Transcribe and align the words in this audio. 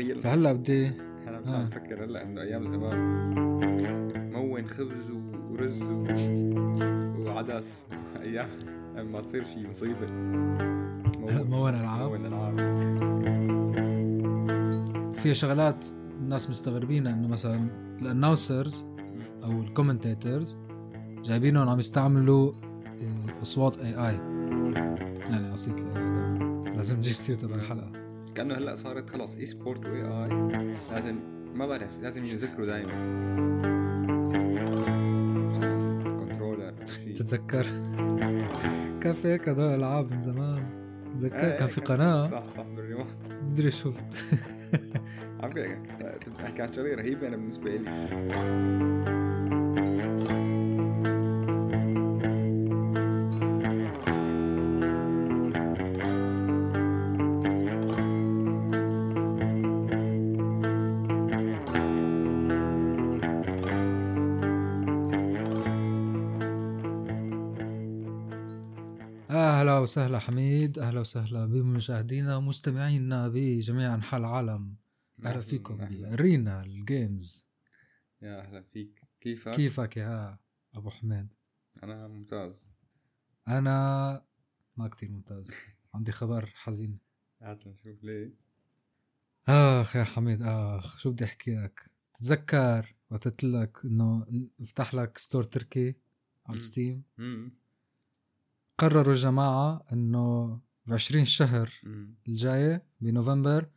متخيل 0.00 0.20
فهلا 0.20 0.52
بدي 0.52 0.88
أنا 1.28 1.40
مش 1.40 1.48
آه. 1.48 1.56
عم 1.56 1.66
بفكر 1.66 2.04
هلا 2.04 2.22
إنه 2.22 2.42
أيام 2.42 2.64
زمان 2.64 3.00
مون 4.32 4.68
خبز 4.68 5.10
ورز 5.50 5.82
و... 5.82 6.06
وعدس. 7.18 7.84
أيام 8.22 8.48
لما 8.96 9.18
يصير 9.18 9.44
شي 9.44 9.68
مصيبة. 9.68 10.06
مون 11.44 11.74
ألعاب. 11.74 12.10
مون 12.10 12.26
ألعاب. 12.26 12.80
في 15.14 15.34
شغلات 15.34 15.88
الناس 16.20 16.50
مستغربينها 16.50 17.12
إنه 17.12 17.28
مثلا 17.28 17.70
ال 18.02 18.10
announcers 18.10 18.86
أو 19.44 19.50
ال 19.60 19.68
commentators 19.68 20.58
جايبينهم 21.24 21.68
عم 21.68 21.78
يستعملوا 21.78 22.52
آه، 23.02 23.42
أصوات 23.42 23.78
AI 23.78 24.14
يعني 25.30 25.50
قصيت 25.52 25.82
لازم 26.76 26.96
نجيب 26.96 27.14
سيرته 27.14 27.48
بالحلقة. 27.48 27.99
كأنه 28.34 28.54
هلأ 28.54 28.74
صارت 28.74 29.10
خلص 29.10 29.36
esport 29.36 29.86
و 29.86 30.02
AI 30.02 30.74
لازم 30.90 31.18
ما 31.54 31.66
بعرف 31.66 31.98
لازم 32.00 32.24
يذكروا 32.24 32.66
دائما 32.66 32.92
controller 36.18 36.72
تتذكر؟ 37.14 37.66
كان 39.00 39.12
في 39.12 39.28
هيك 39.28 39.48
هدول 39.48 39.74
ألعاب 39.74 40.12
من 40.12 40.20
زمان. 40.20 40.80
تذكر 41.16 41.50
كان 41.50 41.66
في 41.66 41.80
قناة. 41.80 42.30
صح 42.30 42.48
صح 42.56 42.62
بالريموت. 42.62 43.06
مدري 43.42 43.70
شو. 43.70 43.92
على 45.40 45.50
فكره 45.52 45.78
كانت 46.56 46.74
شغلة 46.74 46.94
رهيبة 46.94 47.28
أنا 47.28 47.36
بالنسبة 47.36 47.70
لي. 47.70 47.90
وسهلا 69.80 70.18
حميد 70.18 70.78
أهلا 70.78 71.00
وسهلا 71.00 71.46
بمشاهدينا 71.46 72.36
ومستمعينا 72.36 73.28
بجميع 73.28 73.94
أنحاء 73.94 74.20
العالم. 74.20 74.76
أهلا 75.24 75.40
فيكم. 75.40 75.76
ب 75.76 75.90
arena 75.90 76.62
ال 76.62 76.75
games. 76.75 77.50
يا 78.22 78.40
أهلا 78.40 78.62
فيك. 78.62 79.02
كيفك؟ 79.20 79.54
كيفك 79.54 79.96
يا 79.96 80.38
أبو 80.74 80.90
حميد؟ 80.90 81.28
أنا 81.82 82.08
ممتاز. 82.08 82.62
أنا 83.48 84.24
ما 84.76 84.88
كتير 84.88 85.10
ممتاز. 85.10 85.54
عندي 85.94 86.12
خبر 86.12 86.46
حزين. 86.54 86.98
هات 87.42 87.66
نشوف 87.66 88.04
ليه. 88.04 88.34
آخ 89.48 89.96
يا 89.96 90.04
حميد 90.04 90.42
آخ 90.42 90.98
شو 90.98 91.10
بدي 91.10 91.24
أحكي 91.24 91.56
لك؟ 91.56 91.90
تتذكر 92.14 92.94
وقت 93.10 93.24
قلت 93.28 93.44
لك 93.44 93.78
إنه 93.84 94.26
افتح 94.60 94.94
لك 94.94 95.18
store 95.18 95.44
تركي 95.44 95.94
على. 96.46 96.60
Steam 96.60 97.02
قرروا 98.80 99.14
الجماعه 99.14 99.84
إنه 99.92 100.60
ب 100.86 100.92
20 100.92 101.24
شهر 101.24 101.80
الجاية 102.28 102.86
بنوفمبر 103.00 103.68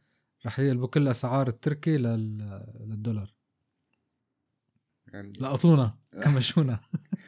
رح 0.45 0.59
يقلبوا 0.59 0.87
كل 0.87 1.07
أسعار 1.07 1.47
التركي 1.47 1.97
لل... 1.97 2.37
للدولار. 2.79 3.35
يعني 5.07 5.31
لقطونا 5.41 5.97
كمشونا. 6.23 6.79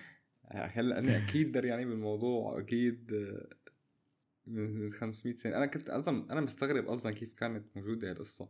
هلا 0.51 0.99
أنا 0.99 1.17
أكيد 1.17 1.51
دريانين 1.51 1.89
بالموضوع 1.89 2.59
أكيد 2.59 3.13
آه، 3.13 3.55
من 4.47 4.79
من 4.79 4.91
500 4.91 5.35
سنة. 5.35 5.57
أنا 5.57 5.65
كنت 5.65 5.89
أصلا 5.89 6.31
أنا 6.31 6.41
مستغرب 6.41 6.87
أصلا 6.87 7.11
كيف 7.11 7.33
كانت 7.33 7.65
موجودة 7.75 8.11
هالقصة. 8.11 8.49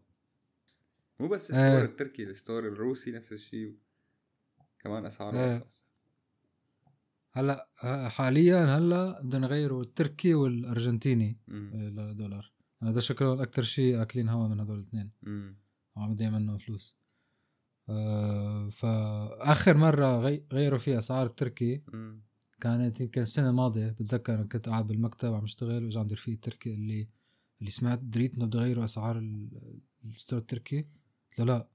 مو 1.19 1.27
بس. 1.27 1.51
ال 1.51 1.56
store 1.56 1.83
التركي 1.83 2.23
ال 2.23 2.30
store 2.30 2.67
الروسي 2.67 3.11
نفس 3.11 3.31
الشيء 3.33 3.77
كمان 4.79 5.05
أسعاره 5.05 5.37
إيه. 5.37 5.65
هلا 7.35 7.69
ه- 7.79 8.07
حاليا 8.07 8.77
هلا 8.77 9.21
بدهم 9.21 9.43
يغيروا 9.43 9.81
التركي 9.81 10.33
والأرجنتيني 10.33 11.39
امم 11.49 11.71
لدولار 11.99 12.51
هذا 12.83 12.99
شكلهم 12.99 13.41
أكثر 13.41 13.61
شيء 13.61 14.01
أكلين 14.01 14.29
هوا 14.29 14.47
من 14.47 14.59
هدول 14.59 14.75
الاثنين. 14.75 15.11
وعم 15.95 16.11
يدعي 16.11 16.29
منه 16.29 16.57
فلوس. 16.57 16.97
آه 17.89 18.69
فآخر 18.69 19.77
مرة 19.77 20.19
غي... 20.19 20.45
غيروا 20.53 20.79
فيها 20.79 20.97
أسعار 20.99 21.25
التركي 21.25 21.83
كانت 22.61 23.01
يمكن 23.01 23.21
السنة 23.21 23.49
الماضية. 23.49 23.91
بتذكر 23.91 24.43
كنت 24.43 24.69
قاعد 24.69 24.87
بالمكتب 24.87 25.33
عم 25.33 25.43
اشتغل 25.43 25.83
واجى 25.83 25.99
عند 25.99 26.13
رفيق 26.13 26.33
التركي 26.33 26.73
اللي 26.73 27.09
اللي 27.59 27.71
سمعت 27.71 27.99
دريت 27.99 28.35
إنه 28.35 28.45
بده 28.45 28.59
يغيروا 28.59 28.83
أسعار 28.83 29.17
ال- 29.17 29.79
الستور 30.03 30.39
التركي؟ 30.39 30.81
قلت 30.81 31.39
له 31.39 31.45
لا. 31.45 31.69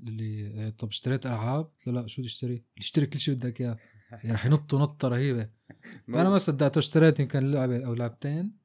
اللي 0.00 0.46
آه، 0.66 0.70
طب 0.70 0.88
اشتريت 0.88 1.26
ألعاب؟ 1.26 1.64
قلت 1.64 1.86
له 1.86 1.92
لا 2.00 2.06
شو 2.06 2.22
بدي 2.22 2.28
اشتري؟ 2.28 2.64
اشتري 2.78 3.06
كل 3.06 3.18
شيء 3.18 3.34
بدك 3.34 3.60
إياه. 3.60 3.76
يعني 4.10 4.32
رح 4.32 4.46
ينطوا 4.46 4.78
نطة 4.78 5.08
رهيبة 5.08 5.50
فانا 6.12 6.30
ما 6.30 6.38
صدقته 6.38 6.78
اشتريت 6.78 7.20
يمكن 7.20 7.50
لعبة 7.50 7.86
أو 7.86 7.94
لعبتين. 7.94 8.56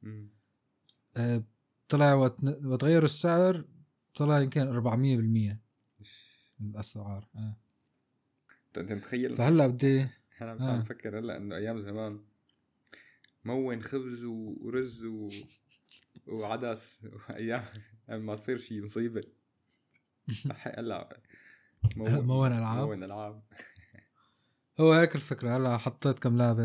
آه، 1.17 1.43
طلع 1.89 2.13
وقت 2.13 2.43
وتغيروا 2.43 3.05
السعر 3.05 3.65
طلع 4.13 4.39
يمكن 4.39 4.73
400% 5.51 5.63
الأسعار 6.61 7.29
آه. 7.35 7.57
انت 8.67 8.77
أنت 8.77 8.93
متخيل 8.93 9.35
فهلأ 9.35 9.67
بدي 9.67 10.01
أنا 10.41 10.53
مش 10.53 10.61
آه. 10.61 10.71
عم 10.71 10.79
بفكر 10.79 11.19
هلأ 11.19 11.37
إنه 11.37 11.55
أيام 11.55 11.79
زمان 11.79 12.23
مون 13.45 13.83
خبز 13.83 14.23
ورز 14.23 15.05
و... 15.05 15.29
وعدس 16.27 16.99
وايام 17.29 17.63
لما 18.09 18.33
يصير 18.33 18.57
شي 18.57 18.81
مصيبة 18.81 19.23
هلأ 20.51 21.21
مون 21.97 22.51
ألعاب؟ 22.51 22.87
مون 22.87 23.03
ألعاب 23.03 23.43
هو 24.79 24.93
هيك 24.93 25.15
الفكرة. 25.15 25.57
هلا 25.57 25.77
حطيت 25.77 26.19
كم 26.19 26.37
لعبة 26.37 26.63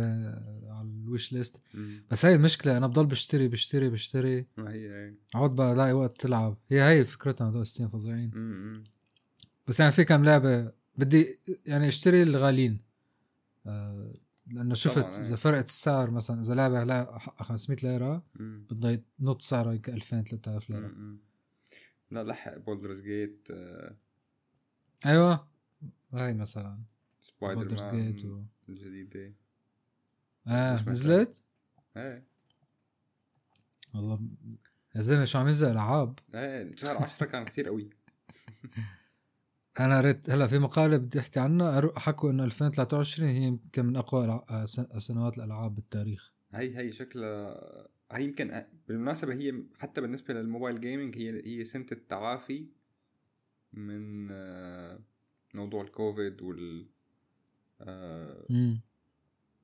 على 0.71 0.89
ال 0.89 0.98
wish 0.98 1.33
list. 1.33 1.63
مم. 1.75 2.05
بس 2.11 2.25
هاي 2.25 2.35
المشكلة 2.35 2.77
أنا 2.77 2.87
بضل 2.87 3.07
بشتري 3.07 3.49
بشتري 3.49 3.89
بشتري. 3.91 4.47
ما 4.57 4.73
هي 4.73 4.89
هي. 4.89 5.15
عود 5.35 5.55
بقى 5.55 5.73
ألاقي 5.73 5.93
وقت 5.93 6.21
تلعب. 6.21 6.57
هي 6.69 6.81
هاي 6.81 7.05
فكرتها 7.05 7.49
هدول 7.49 7.67
Steam 7.67 7.89
فظيعين. 7.89 8.31
بس 9.67 9.81
يعني 9.81 9.93
في 9.93 10.05
كم 10.05 10.25
لعبة 10.25 10.73
بدي 10.97 11.41
يعني 11.67 11.89
اشتري 11.89 12.23
الغاليين. 12.23 12.79
آه 13.67 14.15
لأنه 14.47 14.75
شفت 14.75 14.99
طبعاً، 14.99 15.13
إيه. 15.13 15.21
اذا 15.21 15.37
فرقت 15.37 15.67
السعر 15.67 16.11
مثلا 16.11 16.41
إذا 16.41 16.55
لعبة 16.55 16.85
لا 16.85 17.19
حقها 17.19 17.45
500 17.45 17.79
ليره. 17.83 18.23
بدها 18.35 19.01
نط 19.21 19.43
سعرها 19.43 19.73
يمكن 19.73 19.93
2000 19.93 20.23
3000 20.23 20.71
ليرة. 20.71 20.87
مم. 20.87 21.19
لا 22.11 22.25
لحق 22.25 22.59
Baldur's 22.59 23.01
Gate 23.01 23.49
أيوه. 25.07 25.49
هاي 26.13 26.35
مثلا. 26.35 26.79
سبايدر 27.29 27.75
مان. 27.75 28.47
الجديدة 28.69 29.35
آه. 30.47 30.83
نزلت 30.89 31.43
إيه 31.97 32.27
والله 33.95 34.21
يا 34.97 35.01
زلمة 35.03 35.25
شو 35.25 35.39
عم 35.39 35.47
ينزل 35.47 35.71
ألعاب؟ 35.71 36.19
إيه 36.35 36.71
شهر 36.77 36.97
10 36.97 37.27
كان 37.27 37.45
كتير 37.45 37.67
قوي. 37.67 37.91
أنا 39.81 39.99
قريت 39.99 40.31
هلا 40.31 40.47
في 40.47 40.59
مقالة 40.59 40.97
بدي 40.97 41.21
أحكي 41.21 41.41
عنها. 41.41 41.93
حكوا 41.97 42.31
إنه 42.31 42.45
2023 42.45 43.29
هي 43.31 43.43
يمكن 43.43 43.87
من 43.87 43.97
أقوى 43.97 44.27
آه، 44.51 44.65
سن- 44.65 44.99
سنوات 44.99 45.39
الألعاب 45.39 45.75
بالتاريخ. 45.75 46.33
هي 46.55 46.79
هي 46.79 46.93
شكلها 46.93 47.59
هي 48.13 48.25
يمكن 48.25 48.65
بالمناسبة 48.89 49.35
هي 49.35 49.63
حتى 49.79 50.01
بالنسبة 50.01 50.35
لل 50.35 50.46
mobile 50.46 50.81
gaming 50.81 51.17
هي 51.19 51.43
هي 51.47 51.65
سنة 51.65 51.87
التعافي 51.93 52.67
من 53.73 54.29
آه، 54.31 55.01
موضوع 55.55 55.83
الكوفيد 55.83 56.43
وال 56.43 56.87
آه، 57.81 58.45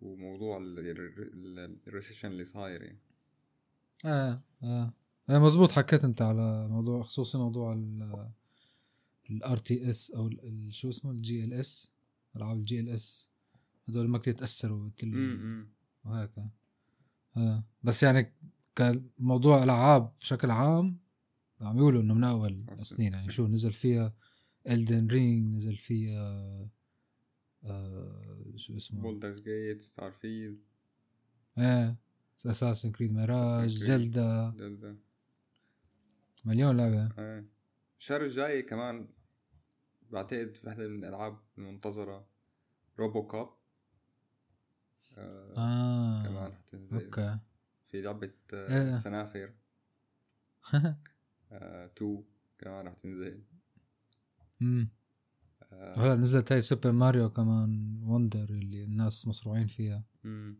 وموضوع 0.01 0.57
ال- 0.59 0.79
ال- 0.79 1.79
ال 1.89 1.92
recession 1.92 2.28
اللي 2.28 2.45
صاير 2.45 2.83
يعني. 2.83 2.99
آه 4.05 4.43
آه. 4.63 4.93
آه، 5.31 5.39
مزبوط 5.39 5.71
حكيت 5.72 6.05
أنت 6.05 6.22
على 6.22 6.69
موضوع 6.69 7.03
خصوصي 7.03 7.39
موضوع 7.39 7.72
ال 9.31 9.57
RTS 9.57 10.10
أو 10.11 10.31
شو 10.71 10.89
اسمه؟ 10.89 11.11
ال 11.10 11.53
GLS 11.53 11.92
ألعاب 12.36 12.81
ال 12.81 12.89
GLS 12.89 13.31
هدول 13.89 14.09
ما 14.09 14.19
كتير 14.19 14.34
تأثروا 14.34 14.91
وهيك. 16.05 16.31
آه. 17.37 17.65
بس 17.83 18.03
يعني 18.03 18.33
كموضوع 18.77 19.63
ألعاب 19.63 20.13
بشكل 20.21 20.51
عام 20.51 20.99
عم 21.60 21.78
يقولوا 21.78 22.03
إنه 22.03 22.15
من 22.15 22.25
أول. 22.25 22.67
السنين. 22.72 23.13
يعني 23.13 23.31
شو 23.31 23.47
نزل 23.47 23.72
فيها 23.72 24.15
Elden 24.71 25.07
Ring 25.07 25.54
نزل 25.57 25.77
فيها 25.77 26.69
آه 27.65 28.53
شو 28.57 28.77
اسمه؟ 28.77 29.01
Baldur's 29.03 29.41
Gate 29.41 29.83
Starfield 29.83 30.59
إيه 31.59 31.97
Assassin's 32.47 32.92
Creed 32.92 33.13
Mirage. 33.13 33.71
Zelda 33.71 34.51
Zelda 34.51 34.97
مليون 36.45 36.77
لعبة. 36.77 37.13
إيه. 37.19 37.45
الشهر 37.99 38.25
الجاي 38.25 38.63
كمان 38.63 39.09
بعتقد 40.11 40.55
في 40.55 40.66
واحدة 40.66 40.89
من 40.89 40.99
الألعاب 41.05 41.39
المنتظرة 41.59 42.27
RoboCop 42.98 43.48
آه 45.19 45.55
آه 45.59 46.22
كمان 46.27 46.53
حتنزل 46.55 47.05
أوكي. 47.05 47.39
في 47.89 48.03
لعبة 48.03 48.33
إيه. 48.53 48.95
آه 48.95 48.99
سنافر 48.99 49.53
آه 51.53 51.87
2 51.87 52.25
كمان 52.59 52.87
رح 52.87 52.95
تنزل. 52.95 53.43
امم 54.63 54.89
هلا 55.97 56.15
نزلت 56.15 56.53
هاي 56.53 56.60
Super 56.60 56.92
Mario 56.92 57.31
كمان 57.30 58.00
Wonder 58.03 58.51
اللي 58.50 58.84
الناس 58.84 59.28
مصروعين 59.28 59.66
فيها 59.66 60.04
مم. 60.24 60.59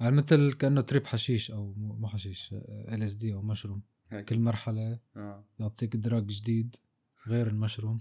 يعني 0.00 0.16
مثل 0.16 0.52
كأنه 0.52 0.80
trip 0.80 1.06
حشيش 1.06 1.50
أو 1.50 1.72
مو 1.74 2.08
حشيش 2.08 2.52
LSD 2.52 3.34
أو 3.34 3.42
مشروم 3.42 3.82
هيك 4.10 4.24
كل 4.24 4.38
مرحلة 4.38 4.98
آه 5.16 5.44
يعطيك 5.58 5.96
drug 5.96 6.26
جديد 6.26 6.76
غير 7.28 7.46
المشروم 7.46 7.98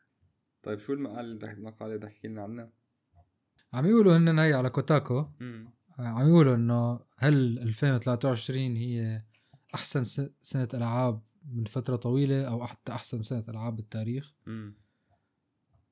طيب 0.62 0.78
شو 0.78 0.92
المقال 0.92 1.44
المقالة 1.44 1.94
اللي 1.94 2.06
تحكي 2.06 2.28
لنا 2.28 2.42
عنها؟ 2.42 2.72
عم 3.72 3.86
يقولوا 3.86 4.16
هن 4.16 4.38
هي 4.38 4.52
على 4.52 4.70
Kotaku 4.70 5.28
مم. 5.40 5.70
عم 5.98 6.28
يقولوا 6.28 6.54
إنه 6.54 7.00
هل 7.18 7.58
2023 7.58 8.76
هي 8.76 9.22
أحسن 9.74 10.04
سنة 10.40 10.68
ألعاب 10.74 11.22
من 11.44 11.64
فترة 11.64 11.96
طويلة 11.96 12.44
أو 12.48 12.66
حتى 12.66 12.92
أحسن 12.92 13.22
سنة 13.22 13.44
ألعاب 13.48 13.76
بالتاريخ 13.76 14.34
مم. 14.46 14.74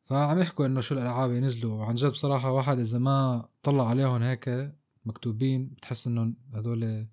فعم 0.07 0.39
يحكوا 0.39 0.67
إنه 0.67 0.81
شو 0.81 0.95
الألعاب 0.95 1.33
ينزلوا 1.33 1.75
وعن 1.75 1.95
جد 1.95 2.11
بصراحة 2.11 2.53
واحد 2.53 2.79
إذا 2.79 2.99
ما 2.99 3.49
طلع 3.63 3.89
عليهم 3.89 4.23
هيك 4.23 4.75
مكتوبين 5.05 5.69
بتحس 5.69 6.07
انه 6.07 6.35
هدول 6.55 7.07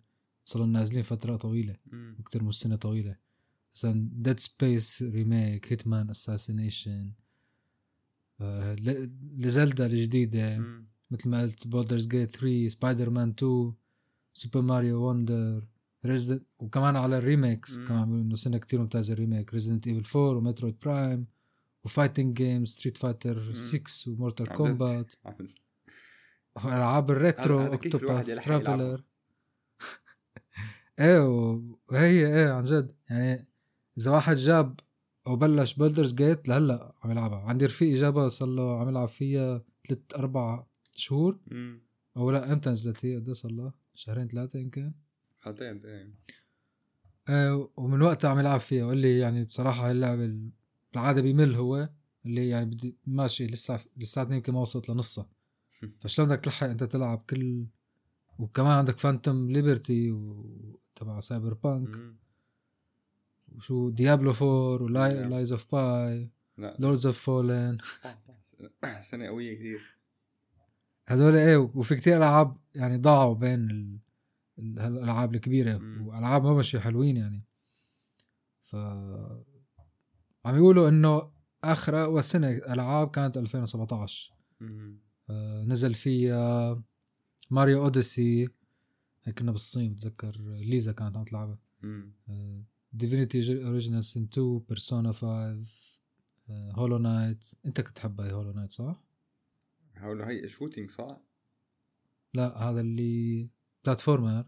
صاروا 0.43 0.67
نازلين 0.67 1.01
فترة 1.01 1.35
طويلة. 1.35 1.75
أكثر 2.19 2.43
من 2.43 2.51
سنة 2.51 2.75
طويلة 2.75 3.15
مثلا 3.75 4.09
Dead 4.11 4.39
Space 4.39 5.03
remake 5.03 5.71
Hitman 5.71 6.09
Assassination 6.09 7.11
ل 9.37 9.45
Zelda 9.45 9.85
الجديدة 9.85 10.57
مم. 10.57 10.87
مثل 11.11 11.29
ما 11.29 11.41
قلت 11.41 11.67
Baldur's 11.67 12.07
Gate 12.07 12.31
3 12.31 12.67
سبايدر 12.67 13.09
مان 13.09 13.29
2 13.29 13.73
Super 14.33 14.61
Mario 14.61 15.09
Wonder 15.09 15.67
Resident 16.05 16.43
وكمان 16.59 16.95
على 16.95 17.17
ال 17.17 17.25
remakes 17.25 17.77
مم. 17.77 17.87
كمان 17.87 18.19
إنه 18.19 18.35
سنة 18.35 18.57
كثير 18.57 18.79
ممتازة 18.79 19.13
ال 19.13 19.19
remake 19.19 19.53
Resident 19.53 19.87
Evil 19.87 20.19
4 20.19 20.37
و 20.37 20.42
Metroid 20.42 20.75
Prime 20.85 21.25
و 21.85 21.91
fighting 21.91 22.37
games 22.37 22.67
Street 22.69 22.97
Fighter 22.97 23.53
6 23.53 24.11
و 24.11 24.16
Mortal 24.16 24.47
Kombat 24.47 25.13
والعاب 26.65 27.11
ال 27.11 27.20
retro 27.20 27.65
Octopath؟ 27.65 28.25
Traveler 28.45 29.03
إيه 30.99 31.19
وهي 31.89 32.27
إيه 32.27 32.51
عن 32.51 32.63
جد. 32.63 32.91
يعني 33.09 33.47
إذا 33.97 34.11
واحد 34.11 34.35
جاب 34.35 34.79
أو 35.27 35.35
بلش 35.35 35.73
Baldur's 35.73 36.13
Gate 36.13 36.47
لهلا 36.49 36.93
عم 37.03 37.11
يلعبها. 37.11 37.39
عندي 37.39 37.65
رفيقي 37.65 37.93
جابها 37.93 38.27
صار 38.29 38.47
له 38.49 38.79
عم 38.79 38.89
يلعب 38.89 39.07
فيها 39.07 39.61
ثلاث 39.87 39.99
أربع 40.15 40.65
شهور. 40.91 41.39
مم. 41.47 41.81
أو 42.17 42.31
لا 42.31 42.53
إمتى 42.53 42.69
نزلت 42.69 43.05
هي؟ 43.05 43.15
قد 43.15 43.25
إيه 43.27 43.33
صار 43.33 43.51
لها؟ 43.51 43.73
شهرين 43.93 44.27
ثلاثة 44.27 44.59
يمكن. 44.59 44.93
حالتين 45.39 45.85
إيه. 45.85 46.13
آه 47.29 47.69
ومن 47.77 48.01
وقتها 48.01 48.29
عم 48.29 48.39
يلعب 48.39 48.59
فيها. 48.59 48.85
وقال 48.85 48.97
لي 48.97 49.19
يعني 49.19 49.43
بصراحة 49.43 49.85
هاي 49.85 49.91
اللعبة 49.91 50.25
ال- 50.25 50.51
بالعاده 50.93 51.21
بيمل 51.21 51.55
هو 51.55 51.89
اللي 52.25 52.49
يعني 52.49 52.65
بدي 52.65 52.95
ماشي 53.05 53.47
لسه 53.47 53.79
لساتني 53.97 54.35
يمكن 54.35 54.53
ما 54.53 54.59
وصلت 54.59 54.89
لنصها 54.89 55.27
فشلون 56.01 56.27
بدك 56.27 56.39
تلحق 56.39 56.67
أنت 56.67 56.83
تلعب 56.83 57.23
كل 57.29 57.65
وكمان 58.39 58.71
عندك 58.71 58.99
Phantom 58.99 59.49
Liberty 59.49 60.11
وتبع 60.11 61.19
Cyberpunk. 61.19 62.15
وشو؟ 63.55 63.89
Diablo 63.89 64.31
4 64.31 64.47
ولاي 64.83 65.19
نعم. 65.19 65.29
Lies 65.29 65.51
of 65.51 65.75
P 65.75 66.29
Lords 66.57 67.05
of 67.05 67.19
the 67.19 67.38
Fallen 67.38 67.77
سنة 69.01 69.27
قوية 69.27 69.55
كثير. 69.55 69.97
هذول 71.07 71.35
إيه 71.35 71.57
وفي 71.57 71.95
كتير 71.95 72.17
ألعاب 72.17 72.57
يعني 72.75 72.97
ضاعوا 72.97 73.35
بين 73.35 73.71
ال... 73.71 73.97
ال- 74.59 74.79
هالألعاب 74.79 75.35
الكبيرة. 75.35 75.77
مم. 75.77 76.07
وألعاب 76.07 76.43
ما 76.43 76.53
ماشي 76.53 76.79
حلوين 76.79 77.17
يعني. 77.17 77.45
ف 78.61 78.75
عم 80.45 80.55
يقولوا 80.55 80.89
إنه 80.89 81.31
آخر 81.63 82.03
أقوى 82.03 82.21
سنة 82.21 82.49
ألعاب 82.49 83.11
كانت 83.11 83.37
2017 83.37 84.33
مم. 84.59 84.99
آه 85.29 85.63
نزل 85.63 85.93
فيها 85.93 86.83
Mario 87.51 87.83
Odyssey 87.83 88.49
هيك 89.23 89.39
كنا 89.39 89.51
بالصين 89.51 89.93
بتذكر 89.93 90.37
ليزا 90.39 90.91
كانت 90.91 91.17
عم 91.17 91.23
تلعبها. 91.23 91.59
Divinity 92.93 93.65
Original 93.65 94.03
Sin 94.03 94.23
2 94.23 94.59
Persona 94.59 95.11
5 95.11 95.57
Hollow 96.49 96.97
Knight 96.97 97.45
أنت 97.65 97.81
كنت 97.81 97.95
تحبها 97.95 98.31
Hollow 98.31 98.51
Knight 98.51 98.71
صح؟ 98.71 99.03
هقول 99.95 100.19
له 100.19 100.29
هي 100.29 100.47
shooting 100.47 100.91
صح؟ 100.91 101.21
لا 102.33 102.57
هذا 102.57 102.81
اللي 102.81 103.49
platformer. 103.85 104.45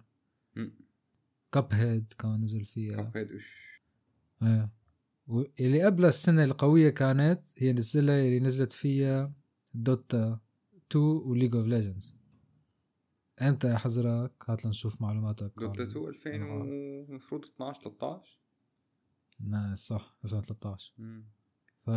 Cuphead 1.51 2.11
كان 2.11 2.41
نزل 2.41 2.65
فيها 2.65 2.95
Cuphead 2.95 3.31
إيه 4.43 4.69
واللي 5.27 5.83
قبل 5.83 6.05
السنة 6.05 6.43
القوية 6.43 6.89
كانت 6.89 7.45
هي 7.57 7.71
السنة 7.71 8.01
اللي 8.13 8.39
نزلت 8.39 8.71
فيها 8.71 9.33
Dota 9.73 10.39
2 10.91 11.05
و 11.05 11.12
League 11.12 11.55
of 11.55 11.67
Legends. 11.67 12.15
إمتى 13.41 13.67
يا 13.67 13.77
حزرك 13.77 14.31
هات 14.49 14.65
لنشوف 14.65 15.01
معلوماتك. 15.01 15.51
Dota 15.59 15.81
عن- 15.81 15.87
2 15.87 16.07
2000 16.07 16.41
ومفروض 16.43 17.45
12 17.45 17.81
13 17.81 18.39
nice 19.39 19.79
صح 19.79 20.17
2013 20.23 20.93
مم. 20.97 21.25
ف 21.85 21.89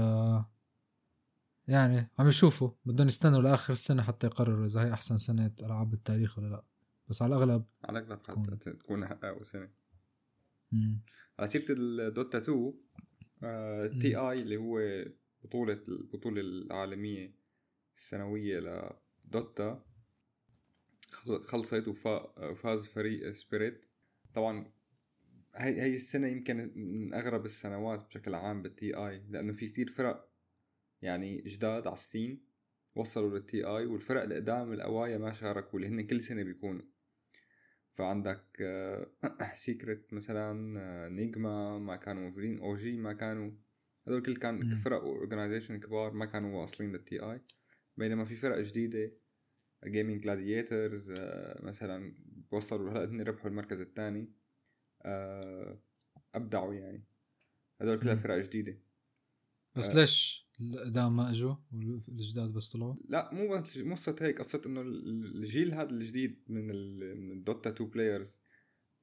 يعني 1.68 2.10
عم 2.18 2.28
يشوفوا 2.28 2.70
بدهم 2.84 3.06
يستنوا 3.06 3.42
لآخر 3.42 3.72
السنة 3.72 4.02
حتى 4.02 4.26
يقرروا 4.26 4.66
إذا 4.66 4.80
هي 4.84 4.92
أحسن 4.92 5.16
سنة 5.16 5.52
ألعاب 5.62 5.90
بالتاريخ 5.90 6.38
ولا 6.38 6.46
لا. 6.46 6.64
بس 7.08 7.22
على 7.22 7.34
الأغلب 7.36 7.64
على 7.84 7.98
الأغلب 7.98 8.22
تكون. 8.22 8.50
حتى 8.50 8.70
تكون. 8.72 9.02
أقوى 9.04 9.44
سنة. 9.44 9.70
مم. 10.72 11.00
على 11.38 11.46
سيرة 11.48 11.64
ال 11.70 11.84
Dota 11.84 12.38
2 12.38 12.56
آه، 12.58 12.74
TI 14.00 14.40
اللي 14.42 14.56
هو 14.56 15.04
بطولة 15.44 15.82
البطولة 15.88 16.40
العالمية 16.40 17.34
السنوية 17.96 18.58
ل 19.24 19.36
Dota 19.36 19.84
خل- 21.10 21.42
خلصت 21.44 21.88
وفا- 21.88 22.40
وفاز 22.50 22.86
فريق 22.86 23.32
Spirit 23.32 23.84
طبعا 24.34 24.72
هي 25.56 25.82
هي 25.82 25.94
السنة 25.94 26.28
يمكن 26.28 26.72
من 26.76 27.14
أغرب 27.14 27.44
السنوات 27.44 28.06
بشكل 28.06 28.34
عام 28.34 28.62
بال 28.62 28.94
TI 28.94 29.22
لأنه 29.30 29.52
في 29.52 29.68
كتير 29.68 29.88
فرق 29.88 30.28
يعني 31.02 31.40
جداد 31.40 31.86
على 31.86 31.94
ال 31.96 32.04
scene 32.04 32.44
وصلوا 32.94 33.38
لل 33.38 33.64
TI 33.64 33.86
والفرق 33.86 34.22
القدام 34.22 34.72
الأوايا 34.72 35.18
ما 35.18 35.32
شاركوا 35.32 35.78
اللي 35.78 35.88
هن 35.90 36.00
كل 36.00 36.20
سنة 36.22 36.42
بيكونوا. 36.42 36.82
فعندك 37.92 38.44
Secret 39.56 40.12
مثلا 40.12 40.80
آه، 40.80 41.08
Nigma 41.08 41.78
ما 41.78 41.96
كانوا 41.96 42.22
موجودين 42.22 42.58
OG 42.58 42.96
ما 42.96 43.12
كانوا 43.12 43.50
هذول 44.08 44.22
كل 44.22 44.36
كان. 44.36 44.76
فرق 44.76 45.02
organization 45.02 45.80
كبار 45.80 46.12
ما 46.12 46.24
كانوا 46.24 46.60
واصلين 46.60 46.92
لل 46.92 47.20
TI 47.20 47.40
بينما 47.96 48.24
في 48.24 48.36
فرق 48.36 48.58
جديدة 48.58 49.12
Gaimin 49.86 50.22
Gladiators 50.22 51.10
مثلا 51.60 52.14
وصلوا 52.50 52.90
هلا 52.90 53.04
هن 53.04 53.20
ربحوا 53.20 53.50
المركز 53.50 53.80
الثاني 53.80 54.32
أبدعوا 56.34 56.74
يعني 56.74 57.04
هذول 57.80 57.98
كلها. 58.00 58.14
فرق 58.14 58.36
جديدة 58.44 58.78
بس 59.74 59.90
آه. 59.90 59.94
ليش 59.94 60.47
القدام 60.60 61.16
ما 61.16 61.30
إجوا 61.30 61.54
والجداد 61.72 62.52
بس 62.52 62.72
طلعوا؟ 62.72 62.94
لا 63.08 63.34
مو 63.34 63.48
بس 63.48 63.78
مو 63.78 63.94
قصة 63.94 64.16
هيك 64.20 64.38
قصة 64.38 64.62
إنه 64.66 64.80
ال- 64.80 65.36
الجيل 65.36 65.74
هذا 65.74 65.90
الجديد 65.90 66.38
من 66.48 66.70
ال 66.70 67.20
من 67.20 67.32
ال 67.32 67.40
Dota 67.40 67.70
2 67.70 67.90
players 67.90 68.40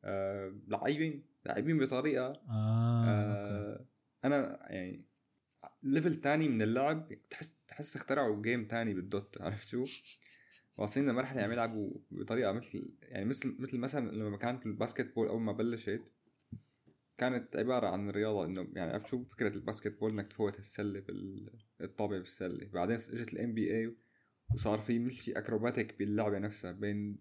آه 0.04 0.54
لعيبين 0.68 1.24
آه, 2.50 3.06
okay 3.08 3.52
آه 3.52 3.86
أنا 4.26 4.60
يعني 4.74 5.06
level 5.84 6.16
تاني 6.16 6.48
من 6.50 6.62
اللعب 6.62 7.14
تحس 7.30 7.64
تحس 7.64 7.96
اخترعوا 7.96 8.42
game 8.42 8.66
تاني 8.68 8.94
بال 8.94 9.08
Dota 9.08 9.38
عرفت 9.42 9.68
شو؟ 9.68 9.86
واصلين 10.78 11.10
لمرحلة 11.10 11.42
عم 11.42 11.52
يلعبوا 11.52 11.94
بطريقة 12.12 12.52
مثل 12.52 12.98
يعني 13.02 13.26
مثل 13.26 13.56
مثل 13.60 13.78
مثلا 13.80 14.12
لما 14.12 14.38
كانت 14.38 14.66
ال 14.66 15.16
basketball 15.16 15.28
أول 15.28 15.42
ما 15.42 15.52
بلشت 15.52 16.12
كانت 17.18 17.56
عبارة 17.56 17.88
عن 17.88 18.10
رياضة 18.10 18.46
إنه 18.46 18.68
يعني 18.74 18.92
عرفت 18.92 19.08
شو؟ 19.08 19.24
فكرة 19.24 19.56
ال 19.56 20.00
basketball 20.00 20.12
إنك 20.12 20.28
تفوت 20.28 20.60
السلة 20.60 21.04
بالطابة 21.80 22.20
بالسلة. 22.20 22.68
بعدين 22.68 22.96
إجت 22.96 23.34
ال 23.34 23.54
NBA 23.54 23.96
وصار 24.54 24.80
في 24.80 25.00
مثل 25.00 25.14
شي 25.14 25.32
acrobatic 25.32 26.00
باللعبة 26.00 26.40
نفسها 26.40 26.72
بين 26.72 27.18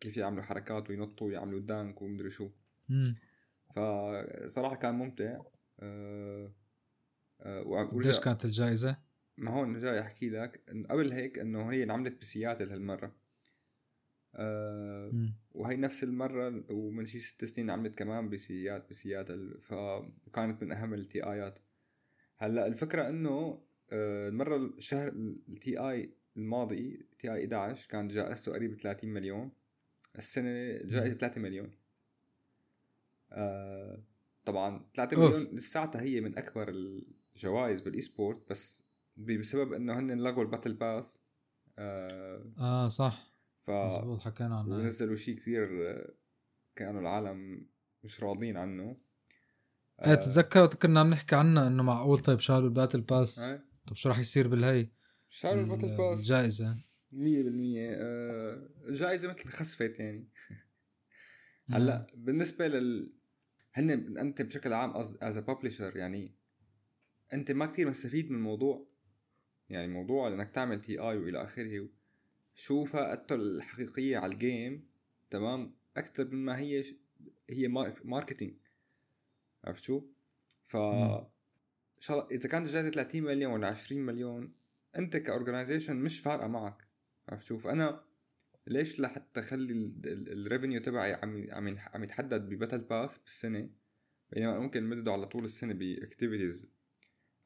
كيف 0.00 0.16
يعملوا 0.16 0.42
حركات 0.42 0.90
وينطوا 0.90 1.26
ويعملوا 1.26 1.60
dunk 1.60 2.02
ومدري 2.02 2.30
شو. 2.30 2.50
فصراحة 3.76 4.76
كان 4.76 4.94
ممتع. 4.94 5.40
أه 5.80 6.54
أه 7.40 7.62
قديش 7.62 8.20
كانت 8.20 8.44
الجائزة؟ 8.44 8.96
ما 9.36 9.50
هون 9.50 9.78
جاي 9.78 10.00
أحكي 10.00 10.30
لك 10.30 10.64
انه 10.70 10.88
قبل 10.88 11.12
هيك 11.12 11.38
إنه 11.38 11.72
هي 11.72 11.82
انعملت 11.82 12.20
بسياتل 12.20 12.70
هالمرة. 12.70 13.21
مم. 14.38 15.34
وهي 15.54 15.76
نفس 15.76 16.04
المرة 16.04 16.64
ومن 16.70 17.06
شي 17.06 17.18
ست 17.18 17.44
سنين 17.44 17.70
عملت 17.70 17.98
كمان 17.98 18.28
بسيات 18.28 18.90
بسياتل 18.90 19.58
فكانت 19.60 20.62
من 20.62 20.72
أهم 20.72 20.94
ال 20.94 21.04
TI 21.04 21.24
ات 21.24 21.58
هلأ 22.38 22.66
الفكرة 22.66 23.08
إنه 23.08 23.62
آه، 23.92 24.28
المرة 24.28 24.56
الشهر 24.56 25.08
ال 25.48 25.78
TI 25.78 26.14
الماضي 26.36 27.06
TI 27.18 27.44
11 27.44 27.90
كانت 27.90 28.12
جائزته 28.12 28.52
قريب 28.52 28.74
30 28.80 29.10
مليون. 29.10 29.50
السنة 30.18 30.78
جائزة 30.84 31.14
3 31.14 31.40
مليون. 31.40 31.70
آه 33.32 34.02
طبعا 34.44 34.84
3 34.94 35.16
أوف. 35.16 35.34
مليون 35.34 35.56
لساتها 35.56 36.02
هي 36.02 36.20
من 36.20 36.38
أكبر 36.38 36.68
الجوائز 37.36 37.80
بال 37.80 38.00
esport 38.00 38.50
بس 38.50 38.82
بسبب 39.16 39.72
إنه 39.72 39.98
هن 39.98 40.20
لغوا 40.20 40.42
ال 40.42 40.46
battle 40.46 40.72
pass. 40.72 41.20
آه 41.78 42.44
آه 42.58 42.88
صح. 42.88 43.31
ف 43.62 43.70
مزبوط 43.70 44.20
حكينا 44.22 44.58
عنها. 44.58 44.78
ونزلوا 44.78 45.16
شيء 45.16 45.36
كثير 45.36 45.90
آه، 45.90 46.14
كانوا 46.76 47.00
العالم 47.00 47.68
مش 48.04 48.22
راضين 48.22 48.56
عنه. 48.56 48.96
إيه 50.04 50.14
تتذكر 50.14 50.66
كنا 50.66 51.00
عم 51.00 51.10
نحكي 51.10 51.36
عنها 51.36 51.66
إنه 51.66 51.82
معقول 51.82 52.18
طيب 52.18 52.38
شالوا 52.38 52.68
ال 52.68 52.73
battle 52.73 53.00
pass؟ 53.00 53.38
آه. 53.38 53.62
طب 53.86 53.96
شو 53.96 54.08
راح 54.08 54.18
يصير 54.18 54.48
بالهي؟ 54.48 54.90
شالوا 55.28 55.62
ال 55.62 55.67
battle 55.67 55.96
pass. 55.96 56.20
الجائزة. 56.20 56.74
100% 57.12 57.16
آه، 57.16 58.68
الجائزة 58.88 59.28
مثل 59.28 59.48
خسفت 59.48 59.98
يعني 60.00 60.28
هلأ 61.70 62.06
بالنسبة 62.14 62.68
لل 62.68 63.14
هن 63.74 64.18
أنت 64.18 64.42
بشكل 64.42 64.72
عام 64.72 64.96
as 65.22 65.38
publisher 65.38 65.96
يعني 65.96 66.36
أنت 67.32 67.50
ما 67.50 67.66
كثير 67.66 67.90
مستفيد 67.90 68.30
من 68.30 68.36
الموضوع 68.36 68.88
يعني 69.68 69.92
موضوع 69.92 70.28
إنك 70.28 70.50
تعمل 70.50 70.80
TI 70.80 71.16
وإلى 71.16 71.42
آخره 71.42 71.88
شو 72.54 72.84
فائدته 72.84 73.34
الحقيقية 73.34 74.18
على 74.18 74.32
ال 74.32 74.43
game 74.43 74.88
تمام 75.30 75.74
أكثر 75.96 76.28
مما 76.34 76.58
هي 76.58 76.82
ش... 76.82 76.94
هي 77.50 77.68
مار- 77.68 78.00
marketing 78.04 78.54
عرفت 79.64 79.82
شو؟ 79.82 80.02
ف. 80.66 80.76
شاء 81.98 82.16
الله 82.16 82.28
إذا 82.30 82.48
كانت 82.48 82.66
الجائزه 82.66 82.90
30 82.90 83.22
مليون 83.22 83.52
ولا 83.52 83.66
20 83.68 84.02
مليون 84.02 84.52
أنت 84.96 85.16
ك 85.16 85.22
organization 85.22 85.96
مش 85.96 86.20
فارقة 86.20 86.48
معك 86.48 86.86
عرفت 87.28 87.46
شو؟ 87.46 87.58
فأنا 87.58 88.04
ليش 88.66 89.00
لحتى 89.00 89.40
أخلي 89.40 89.94
ال 90.06 90.15
revenue 90.15 90.80
تبعي 90.80 91.12
عم 91.14 91.46
عم 91.50 91.76
عم 91.94 92.04
يتحدد 92.04 92.48
ب 92.48 92.52
battle 92.52 92.78
pass 92.80 93.18
بالسنة 93.18 93.70
بينما 94.30 94.58
ممكن 94.58 94.82
نمدده 94.82 95.12
على 95.12 95.26
طول 95.26 95.44
السنة 95.44 95.72
ب 95.74 95.82
activities 95.82 96.66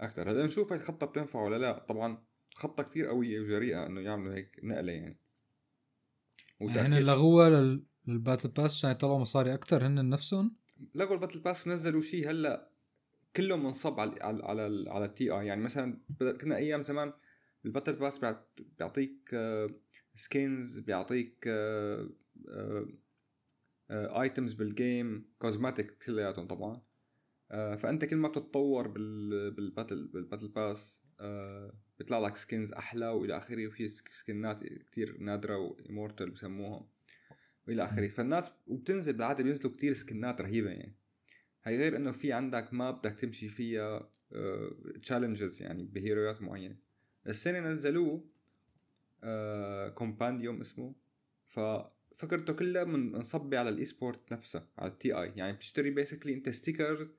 أكثر 0.01 0.31
هلا 0.31 0.47
نشوف 0.47 0.73
هاي 0.73 0.79
الخطة 0.81 1.07
بتنفع 1.07 1.43
ولا 1.43 1.57
لا 1.59 1.79
طبعا 1.79 2.25
خطه 2.57 2.83
كثير 2.83 3.07
قويه 3.07 3.41
وجريئة 3.41 3.87
إنه 3.87 4.01
يعملوا 4.01 4.35
هيك 4.35 4.61
نقلة 4.63 4.93
يعني. 4.93 5.19
يعني 6.61 6.81
هن 6.81 6.99
لغوها 7.03 7.51
لل- 7.51 7.85
لل 8.07 8.17
battle 8.17 8.49
pass 8.49 8.76
عشان 8.79 8.91
يطلعوا 8.91 9.19
مصاري 9.19 9.55
أكثر 9.55 9.87
هن 9.87 10.09
نفسهم؟ 10.11 10.57
لغوا 10.95 11.15
ال 11.15 11.18
battle 11.18 11.38
pass 11.41 11.67
ونزلوا 11.67 12.01
شيء 12.03 12.31
هلأ 12.31 12.71
كله 13.37 13.57
منصب 13.57 14.01
على 14.01 14.15
على 14.23 14.43
على, 14.45 14.91
على 14.91 15.05
ال 15.05 15.31
TI. 15.31 15.47
يعني 15.47 15.63
مثلا 15.63 16.01
كنا 16.41 16.57
أيام 16.57 16.83
زمان 16.83 17.13
ال 17.65 17.69
battle 17.69 17.97
pass 17.97 18.19
بيعط- 18.19 18.63
بيعطيك 18.79 19.37
skins 20.15 20.79
بيعطيك 20.79 21.49
items 23.91 24.53
بال 24.53 24.78
game 24.78 25.29
cosmetic 25.38 25.99
كلياتهم 26.07 26.47
طبعا. 26.47 26.83
آه، 27.51 27.77
فأنت 27.77 28.05
كل 28.05 28.17
ما 28.17 28.29
بتتطور 28.29 28.89
بال 28.89 29.51
بال 29.50 29.65
battle 29.65 30.07
بال 30.07 30.17
battle 30.17 30.49
pass 30.49 31.00
آه، 31.21 31.73
بيطلع 31.99 32.19
لك 32.19 32.37
skins 32.37 32.73
أحلى 32.73 33.09
وإلى 33.09 33.37
آخره 33.37 33.67
وفي 33.67 33.88
سك- 33.88 34.12
skin 34.12 34.54
ات 34.54 34.65
كتير 34.65 35.19
نادرة 35.19 35.57
و 35.57 35.65
immortal 35.65 36.31
بسموها 36.31 36.87
وإلى 37.69 37.85
آخره. 37.85 38.09
فالناس 38.09 38.50
وبتنزل 38.67 39.12
بالعادة 39.12 39.45
بينزلوا 39.45 39.73
كتير 39.73 39.93
skin 39.95 40.31
ات 40.31 40.41
رهيبة 40.41 40.71
يعني. 40.71 40.95
هي 41.65 41.76
غير 41.76 41.97
إنه 41.97 42.12
في 42.12 42.33
عندك 42.33 42.75
map 42.75 42.99
بدك 42.99 43.12
تمشي 43.21 43.49
فيها 43.49 44.11
challenges 45.03 45.62
يعني 45.62 45.85
ب 45.85 45.93
hero 45.93 46.26
يات 46.26 46.43
معينة. 46.43 46.76
السنة 47.26 47.61
نزلوه 47.61 48.25
compendium 49.95 50.61
اسمه. 50.61 50.95
ففكرته 51.47 52.53
كلها 52.53 52.85
من 52.85 53.12
منصبة 53.12 53.59
على 53.59 53.69
ال 53.69 53.85
esport 53.85 54.33
نفسها 54.33 54.69
على 54.79 54.91
ال 54.93 55.12
TI 55.12 55.33
يعني 55.37 55.53
بتشتري 55.53 55.91
basically 55.91 56.35
أنت 56.35 56.49
stickers 56.49 57.12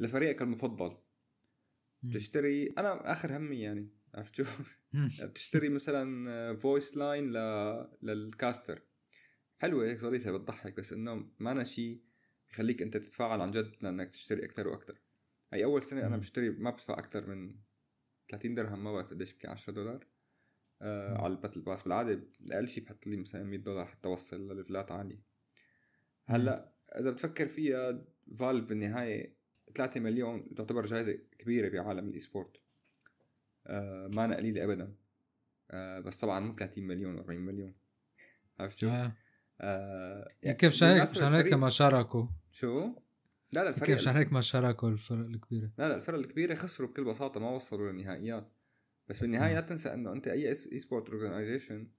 لفريقك 0.00 0.42
المفضل. 0.42 0.96
بتشتري 2.02 2.66
أنا 2.78 3.12
آخر 3.12 3.36
همي 3.36 3.60
يعني. 3.60 3.88
عرفت 4.14 4.34
شو؟ 4.34 4.44
بتشتري 5.26 5.68
مثلا 5.68 6.56
voice 6.56 6.96
line 6.96 7.32
ل... 7.32 7.36
لل 8.02 8.22
caster 8.22 8.82
حلوة 9.56 9.84
هيك 9.86 9.98
ظريفه 9.98 10.30
بتضحك 10.30 10.76
بس 10.76 10.92
إنه 10.92 11.30
ما 11.38 11.52
أنا 11.52 11.64
شيء 11.64 12.02
يخليك 12.50 12.82
أنت 12.82 12.96
تتفاعل 12.96 13.40
عن 13.40 13.50
جد 13.50 13.72
لأنك 13.80 14.10
تشتري 14.10 14.44
أكثر 14.44 14.68
وأكثر 14.68 15.00
هي 15.52 15.64
أول 15.64 15.82
سنة 15.82 16.06
أنا. 16.06 16.16
بشتري 16.16 16.50
ما 16.50 16.70
بدفع 16.70 16.94
أكثر 16.94 17.26
من 17.26 17.54
30 18.28 18.54
درهم 18.54 18.84
ما 18.84 18.92
بعرف 18.92 19.10
قديش 19.10 19.32
يمكن 19.32 19.48
10 19.48 19.72
دولار. 19.72 20.06
آه. 20.82 21.22
على 21.22 21.32
ال 21.32 21.36
battle 21.36 21.60
pass 21.60 21.82
بالعادة 21.82 22.22
أقل 22.52 22.68
شيء 22.68 22.84
بحط 22.84 23.06
لي 23.06 23.16
مثلا 23.16 23.44
100 23.44 23.58
دولار 23.58 23.86
حتى 23.86 24.08
أوصل 24.08 24.52
لل 24.52 24.62
level 24.62 24.87
ات 24.87 24.92
عاليه 24.92 25.22
هلأ 26.24 26.74
إذا 26.98 27.10
بتفكر 27.10 27.48
فيها 27.48 28.04
فالف 28.38 28.64
بالنهاية 28.64 29.36
3 29.74 30.00
مليون 30.00 30.54
تعتبر 30.54 30.86
جائزه 30.86 31.18
كبيرة 31.38 31.68
بعالم 31.68 32.08
ال 32.08 32.20
esport 32.20 32.63
آه 33.66 34.08
ما 34.08 34.24
أنا 34.24 34.36
قليله 34.36 34.64
ابدا 34.64 34.94
آه 35.70 36.00
بس 36.00 36.16
طبعا 36.16 36.40
مو 36.40 36.54
30 36.56 36.84
مليون 36.84 37.18
و40 37.18 37.30
مليون 37.30 37.74
عرفت 38.60 38.78
شو؟ 38.78 38.88
آه. 38.88 39.16
آه 39.60 40.28
يمكن 40.42 40.68
مشان 40.68 40.88
هيك 40.88 41.02
مشان 41.10 41.34
هيك 41.34 41.52
ما 41.52 41.68
شاركوا 41.68 42.26
شو؟ 42.52 42.94
لا 43.52 43.60
لا 43.60 43.68
يمكن 43.68 43.80
الفريق 43.82 43.96
مشان 43.96 44.16
هيك 44.16 44.32
ما 44.32 44.40
شاركوا 44.40 44.88
الفرق 44.88 45.26
الكبيرة 45.26 45.70
لا 45.78 45.88
لا 45.88 45.94
الفرق 45.94 46.18
الكبيرة 46.18 46.54
خسروا 46.54 46.88
بكل 46.88 47.04
بساطة 47.04 47.40
ما 47.40 47.50
وصلوا 47.50 47.92
للنهائيات 47.92 48.52
بس 49.08 49.20
بالنهاية. 49.20 49.54
لا 49.54 49.60
تنسى 49.60 49.92
إنه 49.94 50.12
أنت 50.12 50.28
أي 50.28 50.48
esport 50.48 51.10
organization 51.10 51.90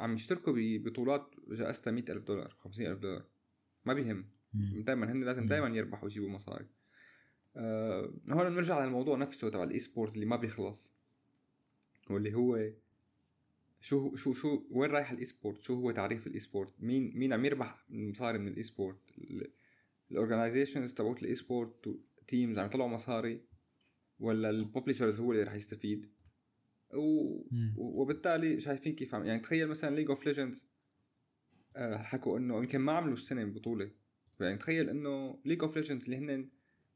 عم 0.00 0.14
يشتركوا 0.14 0.52
ببطولات 0.56 1.34
جائزتها 1.48 1.90
100000 1.90 2.22
دولار 2.22 2.54
50000 2.58 2.98
دولار 2.98 3.24
ما 3.84 3.94
بيهم. 3.94 4.30
دائما 4.84 5.12
هن 5.12 5.24
لازم. 5.24 5.46
دائما 5.46 5.76
يربحوا 5.76 6.04
ويجيبوا 6.04 6.28
مصاري 6.28 6.66
آه 7.56 8.12
هون 8.30 8.50
بنرجع 8.50 8.84
للموضوع 8.84 9.16
نفسه 9.16 9.48
تبع 9.48 9.64
ال 9.64 9.78
esport 9.78 10.14
اللي 10.14 10.26
ما 10.26 10.36
بيخلص 10.36 10.94
واللي 12.10 12.34
هو 12.34 12.70
شو 13.80 14.16
شو 14.16 14.32
شو 14.32 14.66
وين 14.70 14.90
رايح 14.90 15.10
ال 15.10 15.24
esport 15.24 15.60
شو 15.60 15.74
هو 15.74 15.90
تعريف 15.90 16.26
ال 16.26 16.40
esport 16.40 16.72
مين 16.78 17.12
مين 17.18 17.32
عم 17.32 17.44
يربح 17.44 17.84
مصاري 17.90 18.38
من 18.38 18.48
ال 18.48 18.62
esport 18.62 18.98
ال 20.10 20.16
organizations 20.16 20.94
تبعت 20.94 21.22
ال 21.22 21.34
esport 21.34 21.96
teams 22.26 22.58
عم 22.58 22.66
يطلعوا 22.66 22.88
مصاري 22.88 23.40
ولا 24.18 24.50
ال 24.50 24.56
publishers 24.56 25.20
هو 25.20 25.32
اللي 25.32 25.42
رح 25.42 25.54
يستفيد؟ 25.54 26.10
و... 26.94 27.42
وبالتالي 27.76 28.60
شايفين 28.60 28.94
كيف 28.94 29.14
عم 29.14 29.24
يعني 29.24 29.40
تخيل 29.40 29.68
مثلا 29.68 29.94
League 29.94 30.10
of 30.10 30.26
Legends 30.26 30.66
حكوا 31.76 32.38
إنه 32.38 32.58
يمكن 32.58 32.78
ما 32.78 32.92
عملوا 32.92 33.14
السنة 33.14 33.44
بطولة 33.44 33.90
يعني 34.40 34.56
تخيل 34.56 34.90
إنه 34.90 35.38
League 35.44 35.62
of 35.62 35.76
Legends 35.76 36.04
اللي 36.04 36.16
هن 36.16 36.50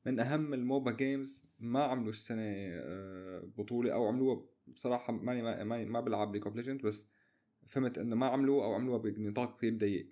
من 0.08 0.20
أهم 0.20 0.54
ال 0.54 0.61
MOBA 0.61 0.90
games 0.92 1.42
ما 1.58 1.82
عملوا 1.84 2.10
السنة 2.10 2.42
آه، 2.42 3.40
بطولة 3.58 3.92
أو 3.92 4.06
عملوها 4.08 4.40
بصراحة 4.66 5.12
ماني 5.12 5.42
ما, 5.42 5.64
ما, 5.64 5.84
ما 5.84 6.00
بلعب 6.00 6.32
League 6.34 6.44
of 6.46 6.56
Legends 6.56 6.82
بس 6.86 7.06
فهمت 7.66 7.98
إنه 7.98 8.16
ما 8.16 8.26
عملوها 8.26 8.64
أو 8.66 8.74
عملوها 8.74 8.98
بنطاق 8.98 9.56
كثير 9.58 9.76
ضيق 9.78 10.10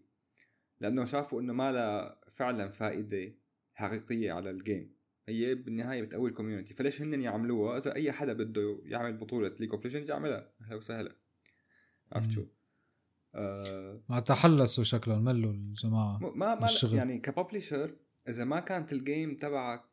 لأنه 0.80 1.04
شافوا 1.04 1.40
إنه 1.40 1.52
ما 1.52 1.72
لها 1.72 2.20
فعلا 2.30 2.70
فائدة 2.70 3.32
حقيقية 3.74 4.32
على 4.32 4.50
ال 4.50 4.60
game 4.60 4.96
هي 5.28 5.54
بالنهاية 5.54 6.02
بتقوي 6.02 6.28
ال 6.30 6.35
community 6.35 6.74
فليش 6.74 7.02
هن 7.02 7.20
يعملوها 7.22 7.78
إذا 7.78 7.94
أي 7.94 8.12
حدا 8.12 8.32
بده 8.32 8.80
يعمل 8.84 9.16
بطولة 9.16 9.54
League 9.60 9.70
of 9.72 9.84
Legends 9.84 10.10
يعملها 10.10 10.52
أهلا 10.60 10.76
وسهلا 10.76 11.16
عرفت. 12.12 12.30
شو؟ 12.30 12.44
آه 13.34 14.00
ما 14.08 14.20
تحلسوا 14.20 14.84
شكلهم 14.84 15.24
ملوا 15.24 15.52
الجماعة 15.52 16.18
م- 16.18 16.38
ما 16.38 16.54
ما 16.54 16.64
الشغل. 16.64 16.94
يعني 16.94 17.18
ك 17.18 17.26
publisher 17.26 17.96
إذا 18.28 18.44
ما 18.44 18.60
كانت 18.60 18.92
ال 18.92 19.01
game 19.01 19.34
تبعك 19.36 19.84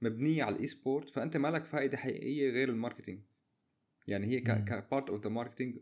مبنية 0.00 0.44
على 0.44 0.54
ال 0.56 0.66
esport 0.66 1.10
فأنت 1.10 1.36
ما 1.36 1.48
لك 1.48 1.64
فائدة 1.64 1.96
حقيقية 1.96 2.50
غير 2.50 2.68
ال 2.68 2.73
marketing. 2.73 3.20
يعني 4.06 4.26
هي. 4.26 4.40
ك 4.40 4.54
part 4.54 5.10
of 5.10 5.24
the 5.24 5.30
marketing 5.30 5.78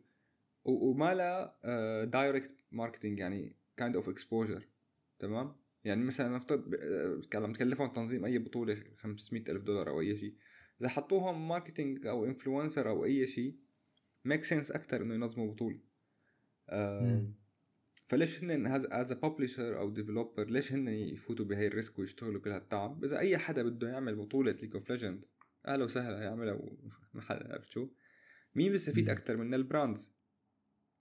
وما 0.65 1.15
لها 1.15 2.05
direct 2.05 2.51
marketing 2.73 3.19
يعني 3.19 3.57
kind 3.77 3.97
of 3.97 4.09
exposure 4.09 4.69
تمام؟ 5.19 5.57
يعني 5.85 6.05
مثلا 6.05 6.37
نفترض 6.37 6.71
ب- 6.71 6.75
آه، 6.75 7.21
عم 7.35 7.53
تكلفهم 7.53 7.93
تنظيم 7.93 8.25
أي 8.25 8.39
بطولة 8.39 8.77
500 8.97 9.45
ألف 9.49 9.63
دولار 9.63 9.89
أو 9.89 10.01
أي 10.01 10.17
شيء. 10.17 10.35
إذا 10.81 10.89
حطوهم 10.89 11.49
marketing 11.49 12.07
أو 12.07 12.25
influencer 12.25 12.89
أو 12.89 13.05
أي 13.05 13.27
شيء 13.27 13.57
make 14.25 14.45
sense 14.45 14.71
أكثر 14.71 15.03
إنه 15.03 15.15
ينظموا 15.15 15.53
بطولة. 15.53 15.79
آه. 16.69 17.33
فليش 18.11 18.45
هن 18.45 18.67
as 18.67 19.13
publisher 19.13 19.79
أو 19.79 19.91
developer 19.91 20.51
ليش 20.51 20.73
هن 20.73 20.89
يفوتوا 20.89 21.45
بهي 21.45 21.67
ال 21.67 21.73
risk 21.73 21.99
ويشتغلوا 21.99 22.41
كل 22.41 22.51
هالتعب 22.51 23.05
إذا 23.05 23.19
أي 23.19 23.39
حدا 23.39 23.63
بده 23.63 23.89
يعمل 23.89 24.17
بطولة 24.17 24.53
League 24.53 24.75
of 24.75 24.91
Legends 24.91 25.25
أهلا 25.67 25.85
وسهلا 25.85 26.23
يعملها 26.23 26.53
و... 26.53 26.79
ما 27.15 27.21
حدا 27.21 27.53
عرفت 27.53 27.71
شو. 27.71 27.89
مين 28.55 28.73
بيستفيد. 28.73 29.11
أكثر 29.11 29.37
من 29.37 29.55
ال 29.55 29.62
brands؟ 29.62 30.13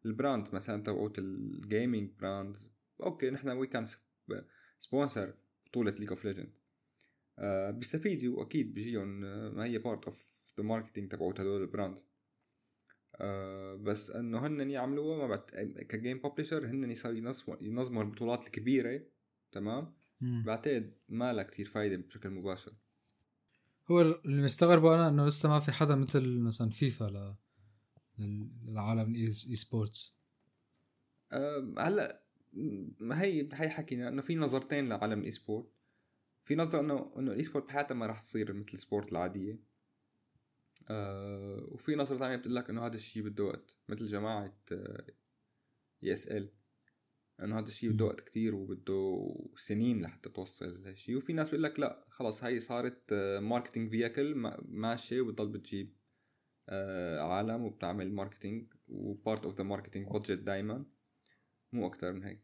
ال 0.06 0.13
brand 0.13 0.48
مثلا 0.54 0.84
تبعوت 0.84 1.20
ال 1.20 1.33
gaming 1.33 2.12
brands 2.20 2.72
okay 3.04 3.30
نحن 3.30 3.50
we 3.50 3.68
can 3.68 3.86
sponsor 4.80 5.34
بطولة 5.68 5.92
League 5.92 6.10
of 6.10 6.26
Legends 6.26 6.54
بيستفيدوا 7.78 8.44
أكيد 8.44 8.74
بيجيهم 8.74 9.26
آه، 9.26 9.50
ما 9.50 9.66
هي 9.66 9.78
part 9.78 10.06
of 10.06 10.48
the 10.58 10.64
marketing 10.64 11.12
تبعوت 11.12 11.40
هدول 11.40 11.62
ال 11.62 11.67
brands. 11.67 12.06
آه 13.22 13.76
بس 13.76 14.10
إنه 14.12 14.48
هن 14.48 14.72
يعملوها 14.72 15.18
ما 15.18 15.28
بعد 15.28 15.40
ك 15.90 15.95
game 15.95 16.18
publisher 16.18 16.68
هن 16.68 16.92
يصيروا 16.92 17.18
ينظموا 17.18 17.58
ينظموا 17.62 18.04
البطولات 18.04 18.46
الكبيرة 18.46 19.02
تمام. 19.52 19.94
بعتقد 20.22 20.94
ما 21.10 21.34
لها 21.34 21.44
كتير 21.44 21.66
فايدة 21.66 21.96
بشكل 21.98 22.30
مباشر. 22.30 22.74
هو 23.92 24.02
اللي 24.02 24.44
مستغربه 24.44 24.96
أنا 24.96 25.10
إنه 25.10 25.26
لسه 25.28 25.50
ما 25.50 25.60
في 25.60 25.72
حدا 25.72 25.96
مثل 25.96 26.40
مثلا 26.40 26.70
فيفا 26.70 27.06
ل... 27.06 27.36
لل- 28.20 28.50
للعالم 28.66 29.16
ال 29.16 29.32
esports 29.34 30.16
أه 31.32 31.74
هلأ 31.80 32.24
ما 33.00 33.22
هي 33.22 33.50
هي 33.54 33.70
حكينا 33.70 34.08
انه 34.10 34.22
في 34.22 34.36
نظرتين 34.36 34.90
لعالم 34.90 35.20
ال 35.20 35.32
esport 35.32 35.72
في 36.44 36.56
نظرة 36.56 36.80
انه 36.80 37.14
إنه 37.18 37.32
ال 37.32 37.44
esport 37.44 37.66
بحياتها 37.66 37.96
ما 37.96 38.06
راح 38.06 38.22
تصير 38.22 38.54
مثل 38.54 38.70
ال 38.74 38.80
sport 38.80 39.12
العادية. 39.12 39.60
أه 40.90 41.68
وفي 41.72 41.96
نظرة 41.96 42.18
ثانية 42.18 42.36
بتقول 42.36 42.56
لك 42.56 42.70
إنه 42.70 42.86
هذا 42.86 42.96
الشيء 42.96 43.24
بده 43.24 43.44
وقت 43.44 43.76
مثل 43.90 44.08
جماعة 44.08 44.56
ESL. 46.04 46.50
إنه 47.44 47.60
هذا 47.60 47.68
الشيء 47.68 47.92
بده 47.92 48.06
وقت 48.06 48.22
كتير 48.22 48.56
وبده 48.56 49.28
سنين 49.56 50.02
لحتى 50.02 50.30
توصل 50.30 50.82
لهالشيء 50.84 51.18
وفي 51.18 51.34
ناس 51.34 51.50
بيقول 51.50 51.64
لك 51.64 51.80
لا 51.80 52.06
خلص 52.10 52.44
هاي 52.44 52.60
صارت 52.60 53.14
marketing 53.42 53.92
vehicle 53.92 54.36
ماشية 54.66 55.22
وبتضل 55.22 55.48
بتجيب 55.48 56.00
آه، 56.70 57.20
عالم 57.20 57.64
وبتعمل 57.64 58.14
marketing 58.14 58.74
و 58.88 58.99
part 58.99 59.46
of 59.46 59.56
the 59.56 59.64
marketing 59.64 60.08
budget 60.08 60.40
دايما. 60.40 60.86
مو 61.74 61.88
أكتر 61.88 62.14
من 62.14 62.24
هيك. 62.24 62.42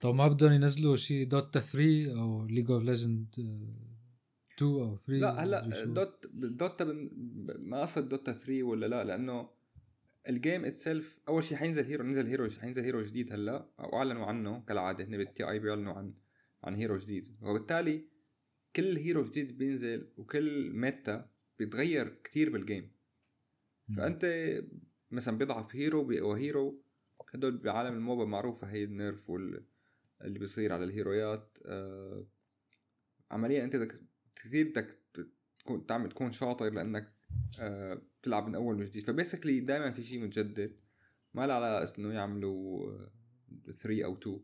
طب 0.00 0.14
ما 0.14 0.28
بدهم 0.28 0.52
ينزلوا 0.52 0.96
شيء 0.96 1.28
Dota 1.28 1.60
3 1.60 2.20
أو 2.20 2.46
League 2.46 2.70
of 2.70 2.82
Legends 2.82 3.34
2 4.56 4.70
أو 4.70 4.96
3 4.96 5.12
لا 5.12 5.44
هلا. 5.44 5.84
Dot 5.84 6.26
Dota 6.34 6.84
بن... 6.84 7.10
ما 7.58 7.82
قصد 7.82 8.08
Dota 8.08 8.32
3 8.32 8.62
ولا 8.62 8.86
لا 8.86 9.04
لأنه 9.04 9.50
ال 10.28 10.35
game 10.35 10.64
itself 10.64 11.18
أول 11.28 11.44
شيء 11.44 11.58
حينزل 11.58 11.84
hero 11.84 12.04
نزل 12.04 12.26
hero 12.26 12.48
حينزل 12.60 12.84
hero 12.84 13.02
جديد 13.02 13.32
هلا 13.32 13.68
أو 13.80 13.98
أعلنوا 13.98 14.26
عنه 14.26 14.64
كالعادة 14.68 15.04
هن 15.04 15.16
بال 15.16 15.50
TI 15.50 15.58
بيعلنوا 15.58 15.92
عن 15.92 16.14
عن 16.64 16.74
hero 16.74 16.96
جديد 16.96 17.36
وبالتالي 17.42 18.04
كل 18.76 18.96
hero 18.96 19.22
جديد 19.22 19.58
بينزل 19.58 20.12
وكل 20.16 20.70
meta 20.72 21.30
بيتغير 21.58 22.08
كتير 22.24 22.50
بال 22.50 22.62
game. 22.62 22.92
فأنت 23.96 24.54
مثلا 25.10 25.38
بيضعف 25.38 25.76
hero 25.76 26.04
بيقوى 26.04 26.40
hero 26.40 26.82
هدول 27.34 27.58
بعالم 27.58 27.94
ال 27.94 28.00
MOBA 28.00 28.24
معروفة 28.24 28.66
هي 28.66 28.84
ال 28.84 28.93
nerf 28.93 29.30
وال 29.30 29.66
اللي 30.22 30.38
بيصير 30.38 30.72
على 30.72 30.84
الهيرويات 30.84 31.58
آه 31.66 32.26
عمليا 33.30 33.64
أنت 33.64 33.76
بدك 33.76 34.05
كثير 34.36 34.68
بدك 34.68 34.98
تكون 35.58 35.86
تعمل 35.86 36.08
تكون 36.08 36.32
شاطر 36.32 36.70
لأنك 36.70 37.12
آه 37.60 38.02
بتلعب 38.20 38.48
من 38.48 38.54
أول 38.54 38.80
وجديد. 38.80 39.02
ف 39.02 39.08
basically 39.08 39.60
دائما 39.60 39.90
في 39.90 40.02
شيء 40.02 40.24
متجدد. 40.24 40.76
ما 41.34 41.46
له 41.46 41.54
على 41.54 41.82
أساس 41.82 41.98
إنه 41.98 42.12
يعملوا 42.12 42.92
3 43.72 44.04
أو 44.04 44.14
2 44.14 44.40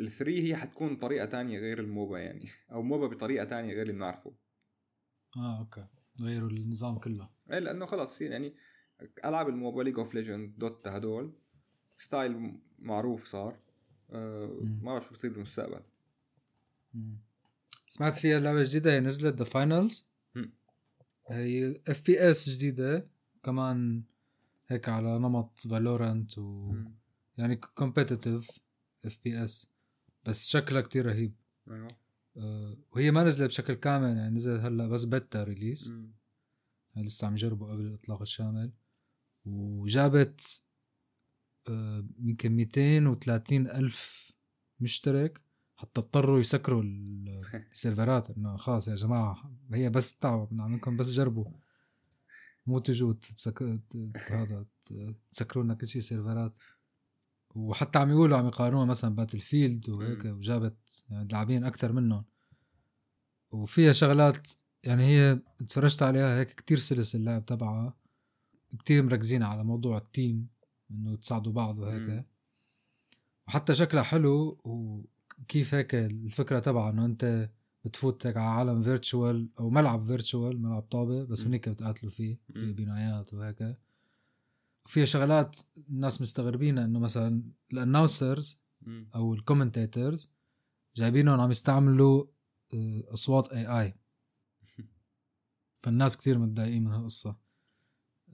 ال 0.00 0.08
3 0.08 0.42
هي 0.42 0.56
حتكون 0.56 0.96
طريقة 0.96 1.24
تانية 1.24 1.58
غير 1.58 1.80
ال 1.80 1.88
MOBA 1.88 2.18
يعني. 2.18 2.48
أو 2.72 2.82
MOBA 2.82 3.06
بطريقة 3.06 3.44
تانية 3.44 3.74
غير 3.74 3.82
اللي 3.82 3.92
بنعرفه. 3.92 4.34
آه 5.36 5.58
okay. 5.58 5.86
غيروا 6.20 6.50
النظام 6.50 6.98
كله. 6.98 7.30
إيه 7.50 7.58
لأنه 7.58 7.86
خلص 7.86 8.20
يعني 8.20 8.54
ألعاب 9.24 9.48
ال 9.48 9.55
MOBA 9.55 9.82
League 9.82 9.98
of 9.98 10.14
Legends 10.14 10.58
Dota 10.58 10.96
هدول 10.96 11.32
style 11.98 12.60
معروف 12.78 13.26
صار. 13.26 13.58
آه 14.10 14.46
مم. 14.46 14.78
ما 14.82 14.92
بعرف 14.92 15.06
شو 15.06 15.12
بصير 15.12 15.32
بالمستقبل. 15.32 15.80
مم. 16.94 17.31
سمعت 17.92 18.16
فيها 18.16 18.40
لعبة 18.40 18.62
جديدة 18.62 18.92
هي 18.92 19.00
نزلت 19.00 19.34
The 19.34 19.44
Finals. 19.44 20.08
هي 21.28 21.80
FPS 21.88 22.50
جديدة 22.50 23.08
كمان 23.42 24.02
هيك 24.68 24.88
على 24.88 25.18
نمط 25.18 25.58
Valorant 25.58 26.38
و. 26.38 26.74
يعني 27.38 27.56
competitive 27.56 28.50
FPS 29.04 29.70
بس 30.24 30.48
شكلها 30.48 30.80
كتير 30.80 31.06
رهيب 31.06 31.34
أيوه 31.70 31.88
أه 32.36 32.76
وهي 32.92 33.10
ما 33.10 33.24
نزلت 33.24 33.48
بشكل 33.48 33.74
كامل 33.74 34.16
يعني 34.16 34.34
نزلت 34.36 34.60
هلأ 34.60 34.88
بس 34.88 35.04
beta 35.04 35.44
release. 35.44 35.88
يعني 36.94 37.06
لسه 37.06 37.26
عم 37.26 37.32
يجربوا 37.32 37.72
قبل 37.72 37.86
الإطلاق 37.86 38.20
الشامل 38.20 38.72
وجابت 39.44 40.62
آه، 41.68 42.06
يمكن 42.18 42.52
230 42.52 43.66
ألف 43.66 44.32
مشترك 44.80 45.40
حتى 45.82 46.00
اضطروا 46.00 46.40
يسكروا 46.40 46.82
ال- 46.82 47.42
السيرفرات. 47.72 48.30
انه 48.30 48.56
خلاص 48.56 48.88
يا 48.88 48.94
جماعة 48.94 49.52
هي 49.72 49.90
بس 49.90 50.18
تعب. 50.18 50.46
بدنا 50.48 50.66
منكم 50.66 50.96
بس 50.96 51.10
جربوا. 51.10 51.44
مو 52.66 52.78
تجوا 52.78 53.12
تتسك... 53.12 53.58
ت- 53.88 54.12
هذا 54.30 54.66
تسكروا 55.30 55.64
لنا 55.64 55.74
كل 55.74 55.86
شيء 55.86 56.02
سيرفرات. 56.02 56.56
وحتى 57.54 57.98
عم 57.98 58.10
يقولوا 58.10 58.38
عم 58.38 58.46
يقارنوها 58.46 58.84
مثلا 58.84 59.14
Battlefield 59.14 59.90
وهيك. 59.90 60.24
وجابت 60.24 61.04
يعني 61.08 61.28
لاعبين 61.32 61.64
أكثر 61.64 61.92
منهم. 61.92 62.24
وفيها 63.50 63.92
شغلات 63.92 64.48
يعني 64.84 65.02
هي 65.02 65.40
اتفرجت 65.60 66.02
عليها 66.02 66.38
هيك 66.38 66.50
كتير 66.50 66.78
سلس 66.78 67.14
اللعب 67.14 67.46
تبعها. 67.46 67.94
كتير 68.78 69.02
مركزين 69.02 69.42
على 69.42 69.64
موضوع 69.64 69.98
ال 69.98 70.08
team 70.08 70.48
إنه 70.90 71.16
تساعدوا 71.16 71.52
بعض. 71.52 71.78
وهيك. 71.78 72.24
وحتى 73.48 73.74
شكلها 73.74 74.02
حلو 74.02 74.60
وكيف 75.38 75.74
هيك 75.74 75.94
الفكرة 75.94 76.58
تبعها 76.58 76.90
إنه 76.90 77.04
أنت 77.04 77.50
بتفوت 77.84 78.26
هيك 78.26 78.36
على 78.36 78.46
عالم 78.46 78.82
virtual 78.82 79.48
أو 79.58 79.70
ملعب 79.70 80.02
virtual 80.02 80.62
ملعب 80.62 80.82
طابة 80.82 81.24
بس. 81.24 81.44
هنيك 81.44 81.68
بتقاتلوا 81.68 82.10
فيه 82.10 82.40
في. 82.54 82.72
بنايات 82.72 83.34
وهيك. 83.34 83.78
وفيها 84.84 85.04
شغلات 85.04 85.56
الناس 85.88 86.20
مستغربينها 86.22 86.84
إنه 86.84 86.98
مثلا 86.98 87.42
ال 87.72 87.79
announcers. 87.79 88.62
أو 89.14 89.34
ال 89.34 89.41
commentators 89.41 90.30
جايبينهم 90.96 91.40
عم 91.40 91.50
يستعملوا 91.50 92.24
آه، 92.74 93.04
أصوات 93.12 93.48
AI 93.52 93.94
فالناس 95.82 96.16
كتير 96.16 96.38
متضايقين 96.38 96.84
من 96.84 96.92
هالقصة. 96.92 97.36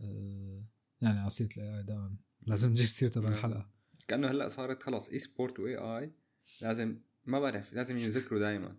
آه، 0.01 0.65
يعني 1.01 1.31
سيره 1.31 1.49
ال 1.57 1.79
AI 1.79 1.83
دائما. 1.83 2.17
لازم 2.47 2.71
نجيب 2.71 2.87
سيرته 2.87 3.21
بالحلقة. 3.21 3.71
كأنه 4.09 4.31
هلأ 4.31 4.49
صارت 4.49 4.83
خلص 4.83 5.09
esport 5.09 5.61
و 5.61 5.77
AI 5.77 6.13
لازم 6.63 6.99
ما 7.27 7.41
بعرف 7.41 7.73
لازم 7.73 7.97
ينذكروا 7.97 8.41
دائما 8.41 8.77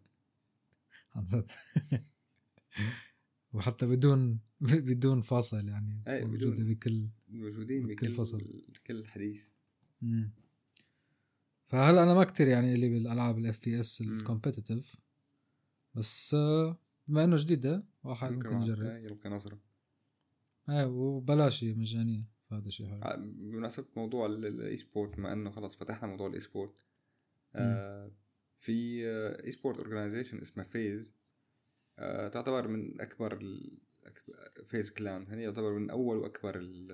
عن 1.16 1.24
جد 1.24 1.52
وحتى 3.54 3.88
بدون 3.88 4.40
بدون 4.62 5.22
فاصل 5.22 5.68
يعني 5.68 6.04
إيه، 6.08 6.26
موجودة 6.26 6.52
بدون. 6.52 6.74
بكل 6.74 7.08
موجودين 7.30 7.88
بكل 7.88 7.96
بكل 8.08 8.12
فصل. 8.14 8.64
كل 8.88 9.08
حديث 9.08 9.50
مم. 10.02 10.32
فهلا 11.66 12.04
أنا 12.04 12.14
ما 12.14 12.24
كتير 12.24 12.48
يعني 12.48 12.74
اللي 12.74 12.90
بالألعاب 12.90 13.38
ال 13.38 13.66
FPS 13.66 14.02
مم. 14.02 14.18
ال 14.20 14.26
competitive 14.26 14.96
بس 15.96 16.34
آه، 16.34 16.78
بما 17.08 17.24
إنه 17.24 17.38
جديدة 17.38 17.84
واحد 18.04 18.32
ممكن 18.32 18.48
واحد- 18.50 18.62
يجرب 18.68 19.04
يلقى 19.04 19.30
نظره 19.30 19.60
إيه 20.70 20.86
وبلاش 20.86 21.64
مجانية 21.64 22.24
فهذا 22.50 22.70
شيء 22.70 22.88
حلو 22.90 23.00
ع- 23.04 23.16
بمناسبة 23.16 23.88
موضوع 23.96 24.26
ال- 24.26 24.46
ال 24.46 24.78
esport 24.78 25.18
بما 25.18 25.34
إنه 25.34 25.52
خلص 25.52 25.76
فتحنا 25.76 26.08
موضوع 26.08 26.28
ال 26.28 26.40
esport 26.40 26.74
آه 27.56 28.12
في 28.58 29.06
esport 29.46 29.78
organization 29.78 30.42
اسمها 30.42 30.66
FaZe. 30.66 31.14
آه 32.00 32.28
تعتبر 32.28 32.68
من 32.68 33.02
أكبر 33.02 33.60
FaZe 34.66 34.92
Clan 34.92 35.28
هي 35.28 35.44
يعتبر 35.44 35.74
من 35.74 35.90
أول 35.90 36.18
وأكبر 36.18 36.60
ال 36.60 36.92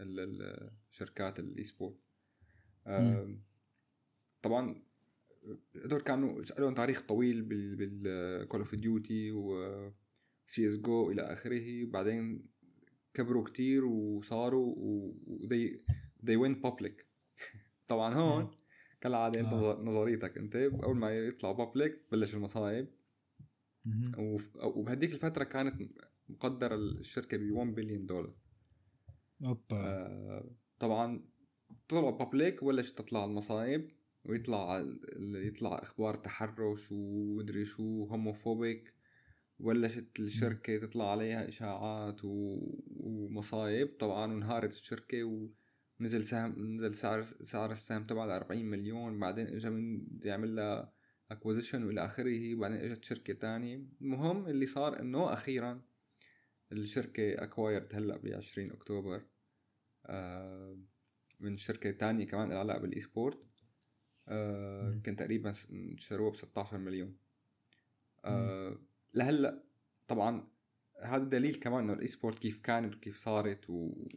ال 0.00 0.20
ال 0.20 0.70
شركات 0.90 1.38
ال 1.38 1.64
esport 1.64 1.96
آه 2.86 3.38
طبعا 4.42 4.82
هدول 5.84 6.00
كانوا 6.00 6.42
لهم 6.58 6.74
تاريخ 6.74 7.00
طويل 7.00 7.42
بال 7.42 7.76
بال 7.76 8.48
Call 8.48 8.60
of 8.60 8.74
Duty 8.74 9.32
و 9.32 9.56
سي 10.46 10.66
اس 10.66 10.76
جو 10.76 11.10
إلى 11.10 11.22
آخره. 11.22 11.84
وبعدين 11.84 12.46
كبروا 13.14 13.44
كتير 13.44 13.84
وصاروا 13.84 14.74
و 14.76 15.14
they, 15.48 15.80
they 16.22 16.36
went 16.36 16.68
public. 16.68 17.04
طبعا 17.88 18.14
هون 18.14 18.50
كالعادة 19.00 19.40
أنت 19.40 19.52
آه. 19.52 19.80
نظريتك. 19.82 20.38
أنت 20.38 20.56
أول 20.56 20.96
ما 20.96 21.10
يطلع 21.18 21.52
public 21.52 22.02
بلش 22.12 22.34
المصايب 22.34 22.88
وبهديك 24.64 25.12
الفترة 25.12 25.44
كانت 25.44 25.90
مقدرة 26.28 26.74
الشركة 26.74 27.36
ب 27.36 27.50
1 27.52 27.74
بليون 27.74 28.06
دولار 28.06 28.34
أوبا. 29.46 29.62
آه، 29.72 30.50
طبعا 30.78 31.24
طلعوا 31.88 32.10
public 32.10 32.62
وبلش 32.62 32.92
تطلع 32.92 33.24
المصايب 33.24 33.88
ويطلع 34.24 34.78
ال- 34.80 35.46
يطلع 35.46 35.74
أخبار 35.82 36.14
تحرش 36.14 36.88
ومدري 36.92 37.64
شو 37.64 38.04
homophobic 38.04 38.94
وبلشت 39.58 40.20
الشركة 40.20 40.76
تطلع 40.78 41.10
عليها 41.10 41.48
إشاعات 41.48 42.24
و- 42.24 42.80
ومصايب 42.86 43.96
طبعا 44.00 44.32
وانهارت 44.32 44.72
الشركة 44.72 45.24
ونزل 46.00 46.24
سهم 46.24 46.76
نزل 46.76 46.94
سعر 46.94 47.22
سعر 47.22 47.72
السهم 47.72 48.04
تبعها 48.04 48.26
ل 48.26 48.30
40 48.30 48.64
مليون 48.64 49.18
بعدين 49.18 49.46
اجى 49.46 49.70
من 49.70 50.06
يعمل 50.24 50.56
لها 50.56 50.92
acquisition 51.30 51.84
وإلى 51.84 52.04
آخره 52.04 52.54
وبعدين 52.54 52.76
إجت 52.76 53.04
شركة 53.04 53.32
تانية. 53.32 53.84
المهم 54.00 54.46
اللي 54.46 54.66
صار 54.66 55.00
إنه 55.00 55.32
أخيرا 55.32 55.82
الشركة 56.72 57.42
acquired 57.42 57.94
هلأ 57.94 58.16
ب 58.16 58.26
20 58.26 58.70
أكتوبر 58.70 59.26
آه، 60.06 60.78
من 61.40 61.56
شركة 61.56 61.90
تانية 61.90 62.26
كمان 62.26 62.48
لها 62.48 62.58
علاقة 62.58 62.78
بال 62.78 63.00
e-sport 63.00 63.38
آه. 64.28 64.92
يمكن 64.92 65.16
تقريبا 65.16 65.52
شروها 65.96 66.30
ب 66.30 66.36
16 66.36 66.78
مليون. 66.78 67.16
آه 68.24 68.78
لهلأ 69.14 69.64
طبعا 70.08 70.48
هذا 71.02 71.24
دليل 71.24 71.54
كمان 71.54 71.84
إنه 71.84 71.92
ال 71.92 72.06
e-sport 72.06 72.38
كيف 72.38 72.60
كانت 72.60 72.94
وكيف 72.94 73.16
صارت 73.16 73.70
و 73.70 74.08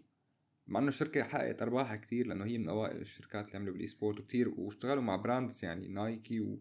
مع 0.68 0.80
إنه 0.80 0.88
الشركة 0.88 1.24
حققت 1.24 1.62
أرباحها 1.62 1.96
كتير 1.96 2.28
لأنه 2.28 2.46
هي 2.46 2.58
من 2.58 2.70
أوائل 2.70 3.02
الشركات 3.02 3.48
اللي 3.48 3.58
عملوا 3.58 3.74
بال 3.74 3.88
e-sport 3.88 4.20
وكتير 4.20 4.50
واشتغلوا 4.50 5.04
مع 5.04 5.16
brands 5.16 5.66
يعني 5.66 5.88
نايكي 5.88 6.40
و... 6.40 6.60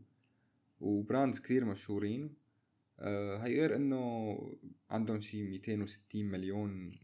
و 0.81 0.89
brands 0.89 1.41
كتير 1.41 1.65
مشهورين. 1.65 2.35
آه 2.99 3.37
هي 3.37 3.61
غير 3.61 3.77
إنه 3.77 4.37
عندهم 4.91 5.21
شي 5.21 5.43
260 5.43 6.25
مليون 6.25 6.99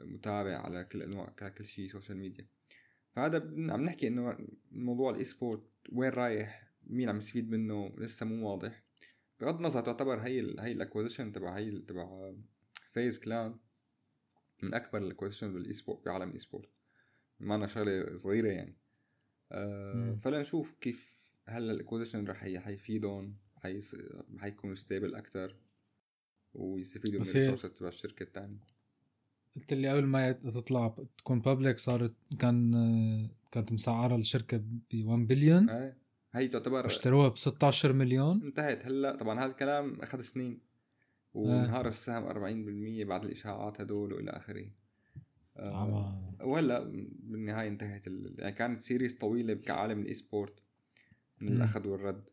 متابع 0.00 0.56
على 0.56 0.84
كل 0.84 1.02
أنواع 1.02 1.34
على 1.42 1.50
كل 1.50 1.66
شيء 1.66 1.88
social 1.88 2.18
media 2.18 2.46
فهذا 3.12 3.38
عم 3.72 3.82
نحكي 3.82 4.08
إنه 4.08 4.38
موضوع 4.70 5.10
ال 5.10 5.24
e-sport 5.24 5.62
وين 5.92 6.10
رايح 6.10 6.72
مين 6.86 7.08
عم 7.08 7.18
يستفيد 7.18 7.50
منه 7.50 7.94
لسه 7.98 8.26
مو 8.26 8.50
واضح. 8.50 8.84
بغض 9.40 9.56
النظر 9.56 9.80
تعتبر 9.80 10.18
هي 10.18 10.40
ال 10.40 10.60
هي 10.60 10.72
ال 10.72 10.77
acquisition 10.77 11.32
تبع 11.32 11.56
هي 11.56 11.70
تبع 11.70 12.32
FaZe 12.92 13.18
Clan 13.18 13.56
من 14.62 14.74
أكبر 14.74 14.98
ال 14.98 15.03
acquisition 15.03 15.52
بال 15.52 15.72
e-sport 15.72 16.04
بعالم 16.04 16.28
ال 16.28 16.38
e-sport 16.38 16.68
معنا 17.40 17.66
شغلة 17.66 18.16
صغيرة 18.16 18.48
يعني. 18.48 18.76
آه 19.52 19.94
مم. 19.94 20.16
فلا 20.16 20.40
نشوف 20.40 20.74
كيف 20.80 21.32
هل 21.48 21.70
ال 21.70 21.75
acquisition 21.75 22.26
رح 22.26 22.36
حيفيدهم 22.36 23.36
حيص... 23.56 23.96
حيكونوا 24.38 24.74
stable 24.74 25.14
أكتر 25.14 25.56
ويستفيدوا 26.54 27.20
من 27.20 27.26
ال 27.26 27.31
resources 27.31 27.72
تبع 27.72 27.88
الشركة 27.88 28.22
الثانية 28.22 28.60
قلت 29.56 29.74
لي 29.74 29.88
قبل 29.88 30.04
ما 30.04 30.32
تطلع 30.32 30.96
تكون 31.18 31.40
public 31.40 31.78
صارت 31.78 32.14
كان 32.38 32.72
كانت 33.52 33.72
مسعرة 33.72 34.16
الشركة 34.16 34.56
ب 34.56 35.04
1 35.04 35.26
بليون 35.26 35.70
هاي 35.70 35.94
هي 36.34 36.48
تعتبر 36.48 36.82
واشتروها 36.82 37.28
ب 37.28 37.36
16 37.36 37.92
مليون. 37.92 38.42
انتهت. 38.42 38.86
هلأ 38.86 39.16
طبعا 39.16 39.40
هذا 39.40 39.50
الكلام 39.50 40.00
أخذ 40.00 40.20
سنين. 40.20 40.60
وانهار 41.34 41.88
السهم 41.88 42.28
40% 43.04 43.06
بعد 43.06 43.24
الإشاعات 43.24 43.80
هدول 43.80 44.12
وإلى 44.12 44.30
آخره. 44.30 44.70
آه 45.56 46.36
وهلأ 46.40 46.80
بالنهاية 47.22 47.68
انتهت 47.68 48.06
ال... 48.06 48.34
يعني 48.38 48.52
كانت 48.52 48.78
series 48.78 49.14
طويلة 49.14 49.54
كعالم 49.54 50.00
ال 50.00 50.14
e-sport 50.14 50.62
من. 51.40 51.48
الأخذ 51.52 51.86
والرد. 51.88 52.30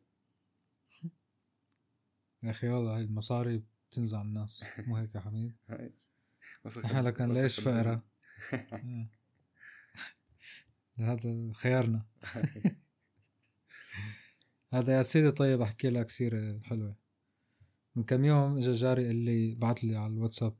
يا 2.43 2.49
أخي 2.49 2.67
والله 2.67 2.97
هاي 2.97 3.01
المصاري 3.01 3.63
بتنزع 3.89 4.21
الناس 4.21 4.65
مو 4.79 4.95
هيك 4.95 5.15
يا 5.15 5.19
حميد؟ 5.19 5.55
إحنا 6.85 7.11
كان 7.11 7.33
ليش. 7.33 7.59
فقرة؟ 7.59 8.03
آه. 8.73 9.09
هذا 10.97 11.51
خيارنا. 11.53 12.05
هذا 14.73 14.97
يا 14.97 15.01
سيدي 15.01 15.31
طيب 15.31 15.61
أحكي 15.61 15.89
لك 15.89 16.09
سيرة 16.09 16.59
حلوة. 16.63 17.04
من 17.95 18.03
كم 18.03 18.25
يوم 18.25 18.57
اجى 18.57 18.71
جاري 18.71 19.05
قال 19.07 19.15
لي 19.15 19.55
بعت 19.55 19.83
لي 19.83 19.95
على 19.95 20.13
الواتساب 20.13 20.55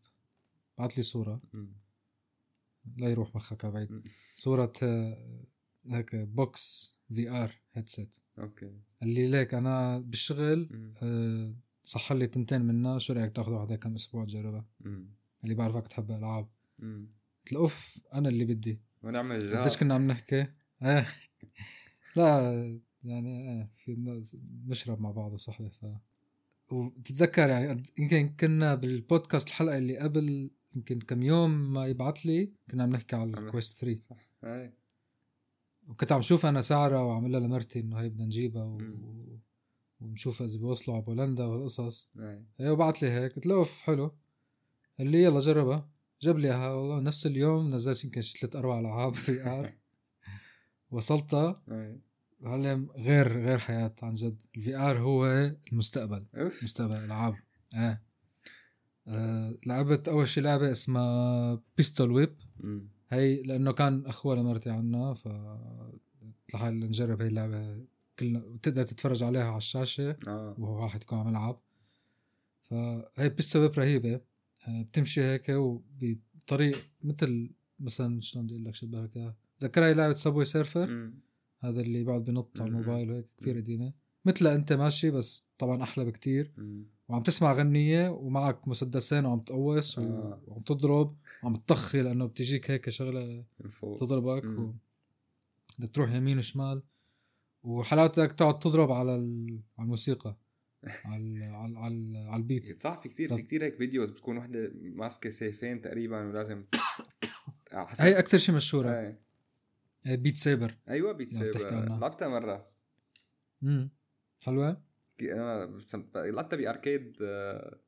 بعت 0.78 0.98
لي 0.98 1.04
صورة 1.04 1.38
مم. 1.54 1.74
لا 2.98 3.10
يروح 3.10 3.36
مخك 3.36 3.65
بعيد 3.65 3.91
مم. 3.91 4.04
صورة 4.36 4.74
آه، 4.84 5.43
هيك 5.89 6.15
box 6.15 6.98
VR 7.13 7.52
headset 7.74 8.15
okay 8.39 8.65
قال 9.02 9.10
لي 9.13 9.32
ليك 9.32 9.54
أنا 9.54 10.00
بالشغل. 10.00 10.69
آه، 11.04 11.56
صح 11.84 12.12
لي 12.12 12.28
تنتين 12.28 12.62
منها 12.62 12.98
شو 12.98 13.13
رأيك 13.13 13.36
تاخذ 13.36 13.52
واحدة 13.52 13.76
كم 13.76 13.93
أسبوع 13.95 14.26
تجربها. 14.26 14.65
اللي 15.43 15.56
بعرفك 15.56 15.88
تحب 15.88 16.12
الالعاب 16.12 16.48
مم. 16.80 17.10
قلت 17.39 17.54
له 17.54 17.60
أوف 17.60 18.02
أنا 18.13 18.30
اللي 18.30 18.45
بدي 18.45 18.82
ونعمل 19.04 19.39
جار 19.52 19.62
قديش 19.62 19.78
كنا 19.78 19.93
عم 19.93 20.08
نحكي؟ 20.08 20.48
إيه 20.84 21.06
لا 22.15 22.52
يعني 23.04 23.52
إيه 23.52 23.69
في 23.78 23.95
ناس 23.95 24.38
نشرب 24.67 25.02
مع 25.02 25.12
بعض 25.12 25.34
وصحبه 25.34 25.69
ف 25.69 25.86
وتتذكر 26.71 27.49
يعني 27.49 27.84
يمكن 27.99 28.30
كنا 28.39 28.75
بالبودكاست 28.75 29.47
الحلقة 29.47 29.78
اللي 29.78 29.97
قبل 29.97 30.51
يمكن 30.75 30.99
كم 30.99 31.23
يوم 31.23 31.73
ما 31.73 31.86
يبعت 31.86 32.25
لي 32.25 32.54
كنا 32.71 32.84
عم 32.84 32.91
نحكي 32.91 33.15
على 33.15 33.30
ال 33.30 33.39
Quest 33.39 33.86
3 33.86 33.99
صح. 33.99 34.30
هاي. 34.43 34.73
وكنت 35.88 36.12
عم 36.12 36.21
شوف 36.21 36.45
أنا 36.45 36.62
سعرها 36.62 37.01
وعملها 37.01 37.39
لمرتي 37.39 37.80
إنه 37.80 37.99
هي 37.99 38.10
بدنا 38.10 38.25
نجيبها 38.25 38.63
و... 38.63 38.78
مم. 38.78 39.39
ونشوف 39.99 40.41
إذا 40.41 40.58
بيوصلوا 40.58 40.95
على 40.97 41.06
بولندا 41.06 41.45
والقصص. 41.45 42.10
هاي. 42.17 42.43
هي 42.58 42.69
وبعت 42.69 43.01
لي 43.01 43.12
هيك 43.12 43.36
قلت 43.36 43.45
له 43.45 43.56
أوف 43.56 43.82
حلو. 43.82 44.15
قال 44.97 45.08
لي 45.08 45.23
يلا 45.23 45.39
جربها. 45.39 45.89
جاب 46.21 46.38
لي 46.38 46.47
إياها 46.47 46.73
والله 46.73 46.99
نفس 46.99 47.25
اليوم 47.25 47.67
نزلت 47.67 48.04
يمكن 48.04 48.21
شي 48.21 48.38
ثلاث 48.38 48.56
أربع 48.56 48.80
ألعاب 48.80 49.13
VR 49.13 49.74
وصلتها. 50.91 51.62
معلم 52.39 52.89
غير 52.95 53.41
غير 53.45 53.58
حياة 53.58 53.95
عن 54.04 54.13
جد. 54.13 54.41
ال 54.58 54.76
VR 54.76 55.00
هو 55.00 55.26
المستقبل 55.71 56.26
أوف. 56.36 56.63
مستقبل 56.63 56.95
الالعاب 56.95 57.36
إيه 57.76 58.04
آه 59.08 59.58
لعبت 59.65 60.08
أول 60.08 60.28
شي 60.28 60.41
لعبة 60.41 60.71
اسمها 60.71 61.62
Pistol 61.78 62.12
Whip. 62.12 62.36
هي 63.10 63.43
لأنه 63.43 63.71
كان 63.71 64.06
اخوها 64.06 64.36
لمرتي 64.36 64.69
عنا 64.69 65.13
ف 65.13 65.28
لحال 66.54 66.80
نجرب 66.80 67.21
هي 67.21 67.28
اللعبة. 67.28 67.86
كلنا 68.19 68.43
وتقدر 68.43 68.84
تتفرج 68.84 69.24
عليها 69.24 69.48
على 69.48 69.58
الشاشة. 69.58 70.17
آه. 70.28 70.56
وهو 70.60 70.84
واحد 70.84 71.04
يكون 71.04 71.19
عم 71.19 71.28
يلعب. 71.30 71.62
فهي 72.62 73.30
Pistol 73.30 73.62
Whip 73.62 73.80
رهيبة. 73.80 74.21
آه 74.67 74.82
بتمشي 74.82 75.21
هيك 75.24 75.50
وبطريق 75.50 76.76
مثل 77.04 77.52
مثلا 77.80 78.21
شلون 78.21 78.45
بدي 78.45 78.54
أقول 78.56 78.65
لك 78.65 78.76
شبه 78.76 79.04
هيك 79.04 79.34
تذكرها 79.60 79.88
هي 79.88 79.93
لعبة 79.93 80.13
Subway 80.13 80.46
Surfers 80.46 80.88
مم. 80.88 81.13
هذا 81.69 81.82
اللي 81.82 82.04
بعد 82.04 82.25
بنط 82.25 82.62
على. 82.62 82.67
الموبايل 82.69 83.12
وهيك 83.12 83.25
كثير 83.38 83.54
مم. 83.56 83.62
قديمة 83.62 83.93
مثلها 84.25 84.56
أنت 84.56 84.73
ماشي 84.73 85.12
بس 85.12 85.49
طبعا 85.58 85.84
أحلى 85.84 86.06
بكتير. 86.06 86.54
وعم 87.10 87.23
تسمع 87.23 87.51
غنية 87.51 88.10
ومعك 88.10 88.67
مسدسين 88.67 89.25
وعم 89.25 89.39
تقوس 89.39 89.99
آه. 89.99 90.41
وعم 90.47 90.62
تضرب 90.62 91.17
وعم 91.43 91.56
تطخي 91.56 92.01
لأنه 92.01 92.25
بتجيك 92.25 92.71
هيك 92.71 92.89
شغلة 92.89 93.43
من 93.60 93.69
فوق 93.69 93.99
تضربك. 93.99 94.45
بدك 95.80 95.89
تروح 95.95 96.12
يمين 96.12 96.38
وشمال 96.38 96.84
وحلاوتك 97.63 98.32
تقعد 98.32 98.60
تضرب 98.60 98.91
على 98.91 99.12
على 99.12 99.60
الموسيقى 99.80 100.38
على 101.06 101.45
على 101.45 101.80
على, 101.80 102.17
على 102.17 102.36
ال 102.41 102.50
beat 102.50 102.82
صح 102.82 103.01
في 103.01 103.10
كتير 103.10 103.30
طب. 103.30 103.36
في 103.36 103.41
كتير 103.41 103.63
هيك 103.63 103.75
videos 103.76 104.10
بتكون 104.10 104.38
وحدة 104.38 104.71
ماسكة 104.73 105.30
سيفين 105.30 105.82
تقريبا 105.82 106.28
ولازم 106.28 106.65
هي 107.99 108.19
أكثر 108.19 108.38
شيء 108.38 108.56
مشهورة 108.56 108.89
هاي. 108.89 109.08
هي 109.08 109.17
Beat 110.06 110.38
Saber 110.38 110.76
أيوه 110.89 111.12
Beat 111.12 111.32
Saber. 111.34 111.86
لعبتها 112.00 112.28
مرة. 112.28 112.68
امم 113.63 113.89
حلوة؟ 114.44 114.82
كي- 115.18 115.34
أنا 115.34 115.78
لعبتها 116.15 116.58
ب 116.58 116.66
arcade 116.66 117.18
آه، 117.22 117.80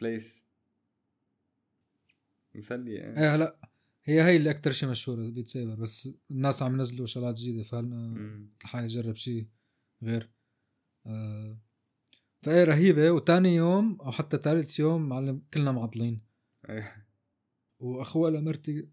بليس 0.00 0.46
مسلية. 2.54 2.98
يعني. 3.00 3.18
إيه 3.20 3.34
هلا 3.34 3.70
هي 4.04 4.22
هي 4.22 4.36
اللي 4.36 4.50
أكثر 4.50 4.70
شيء 4.70 4.88
مشهورة 4.88 5.30
Beat 5.30 5.48
Saber 5.48 5.74
بس 5.74 6.08
الناس 6.30 6.62
عم 6.62 6.74
ينزلوا 6.74 7.06
شغلات 7.06 7.36
جديدة 7.36 7.62
فهلا. 7.62 8.16
الحال 8.64 8.84
يجرب 8.84 9.16
شيء 9.16 9.46
غير؟ 10.02 10.30
آه 11.06 11.58
فإيه 12.42 12.64
رهيبة. 12.64 13.10
وتاني 13.10 13.54
يوم 13.54 14.00
أو 14.00 14.12
حتى 14.12 14.36
ثالث 14.36 14.78
يوم 14.80 15.08
معلم 15.08 15.42
كلنا 15.54 15.72
معضلين. 15.72 16.22
أيوة. 16.68 16.88
واخوها 17.78 18.30
لمرتي 18.30 18.88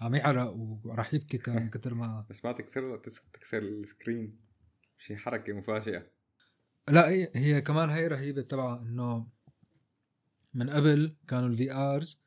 عم 0.00 0.14
يعرق 0.14 0.50
وراح 0.84 1.14
يبكي 1.14 1.38
كان 1.38 1.62
من 1.62 1.70
كتر 1.70 1.94
ما 1.94 2.24
بس 2.30 2.44
ما 2.44 2.52
تكسر 2.52 2.96
تكسر 3.32 3.58
ال 3.58 3.67
screen. 3.67 4.30
شي 4.98 5.16
حركة 5.16 5.52
مفاجئة. 5.52 6.04
لا 6.88 7.08
هي, 7.08 7.30
هي 7.34 7.60
كمان 7.60 7.90
هي 7.90 8.06
رهيبة 8.06 8.42
تبع 8.42 8.82
إنه 8.82 9.26
من 10.54 10.70
قبل 10.70 11.16
كانوا 11.28 11.48
ال 11.48 11.72
VRs 11.72 12.22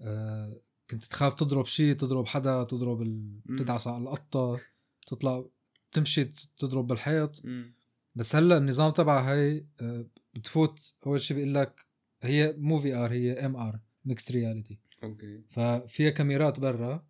آه 0.00 0.60
كنت 0.90 1.04
تخاف 1.04 1.34
تضرب 1.34 1.64
شيء 1.66 1.94
تضرب 1.94 2.26
حدا 2.26 2.64
تضرب 2.64 3.02
ال... 3.02 3.40
تدعس 3.58 3.86
على 3.86 4.02
القطة 4.02 4.60
تطلع 5.06 5.44
تمشي 5.92 6.24
تضرب 6.58 6.86
بالحيط. 6.86 7.44
مم. 7.44 7.74
بس 8.14 8.36
هلأ 8.36 8.56
النظام 8.56 8.92
تبعها 8.92 9.34
هي 9.34 9.64
آه، 9.80 10.06
بتفوت. 10.34 10.94
أول 11.06 11.20
شيء 11.20 11.36
بيقول 11.36 11.54
لك 11.54 11.86
هي 12.22 12.54
مو 12.58 12.78
VR 12.78 13.12
هي 13.12 13.46
MR 13.46 13.80
mixed 14.04 14.32
reality 14.32 14.78
okay. 15.04 15.42
ففيها 15.48 16.10
كاميرات 16.10 16.60
برا. 16.60 17.06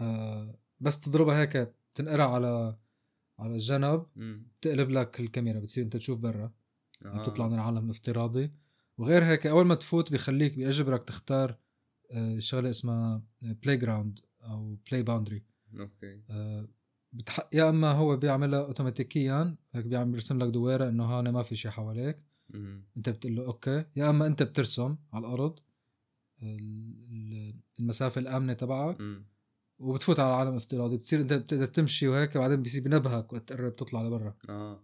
آه، 0.00 0.58
بس 0.80 1.00
تضربها 1.00 1.40
هيك 1.40 1.74
بتنقرع 1.94 2.34
على 2.34 2.76
على 3.38 3.52
الجنب. 3.52 4.06
بتقلب 4.60 4.90
لك 4.90 5.20
الكاميرا 5.20 5.60
بتصير 5.60 5.84
أنت 5.84 5.96
تشوف 5.96 6.18
برا. 6.18 6.52
عم 7.04 7.18
آه. 7.18 7.22
تطلع 7.22 7.48
من 7.48 7.54
العالم 7.54 7.84
الافتراضي. 7.84 8.52
وغير 8.98 9.24
هيك 9.24 9.46
أول 9.46 9.66
ما 9.66 9.74
تفوت 9.74 10.10
بيخليك 10.10 10.54
بيجبرك 10.54 11.04
تختار 11.04 11.56
آه، 12.12 12.38
شغلة 12.38 12.70
اسمها 12.70 13.22
playground 13.42 14.20
أو 14.42 14.76
play 14.90 15.02
boundary 15.02 15.42
okay. 15.80 16.22
بتح... 17.12 17.40
يا 17.52 17.68
إما 17.68 17.92
هو 17.92 18.16
بيعملها 18.16 18.60
أوتوماتيكيا 18.60 19.56
هيك 19.72 19.84
بيعمل 19.86 20.10
بيرسم 20.12 20.38
لك 20.38 20.48
دويرة 20.48 20.88
إنه 20.88 21.04
هون 21.04 21.28
ما 21.28 21.42
في 21.42 21.56
شيء 21.56 21.70
حواليك. 21.70 22.18
مم. 22.48 22.84
أنت 22.96 23.08
بتقول 23.08 23.36
له 23.36 23.46
okay. 23.46 23.84
يا 23.96 24.10
إما 24.10 24.26
أنت 24.26 24.42
بترسم 24.42 24.96
على 25.12 25.26
الأرض. 25.26 25.50
ال- 25.50 25.58
ال- 25.58 25.67
المسافة 27.80 28.20
الآمنة 28.20 28.52
تبعك. 28.52 28.98
وبتفوت 29.78 30.20
على 30.20 30.28
العالم 30.28 30.50
الافتراضي 30.50 30.96
بتصير 30.96 31.20
انت 31.20 31.32
بتقدر 31.32 31.66
تمشي 31.66 32.08
وهيك 32.08 32.38
بعدين 32.38 32.62
بيصير 32.62 32.82
بنبهك 32.82 33.32
وقت 33.32 33.48
تقرب 33.48 33.76
تطلع 33.76 34.02
لبرا. 34.02 34.34
آه. 34.48 34.82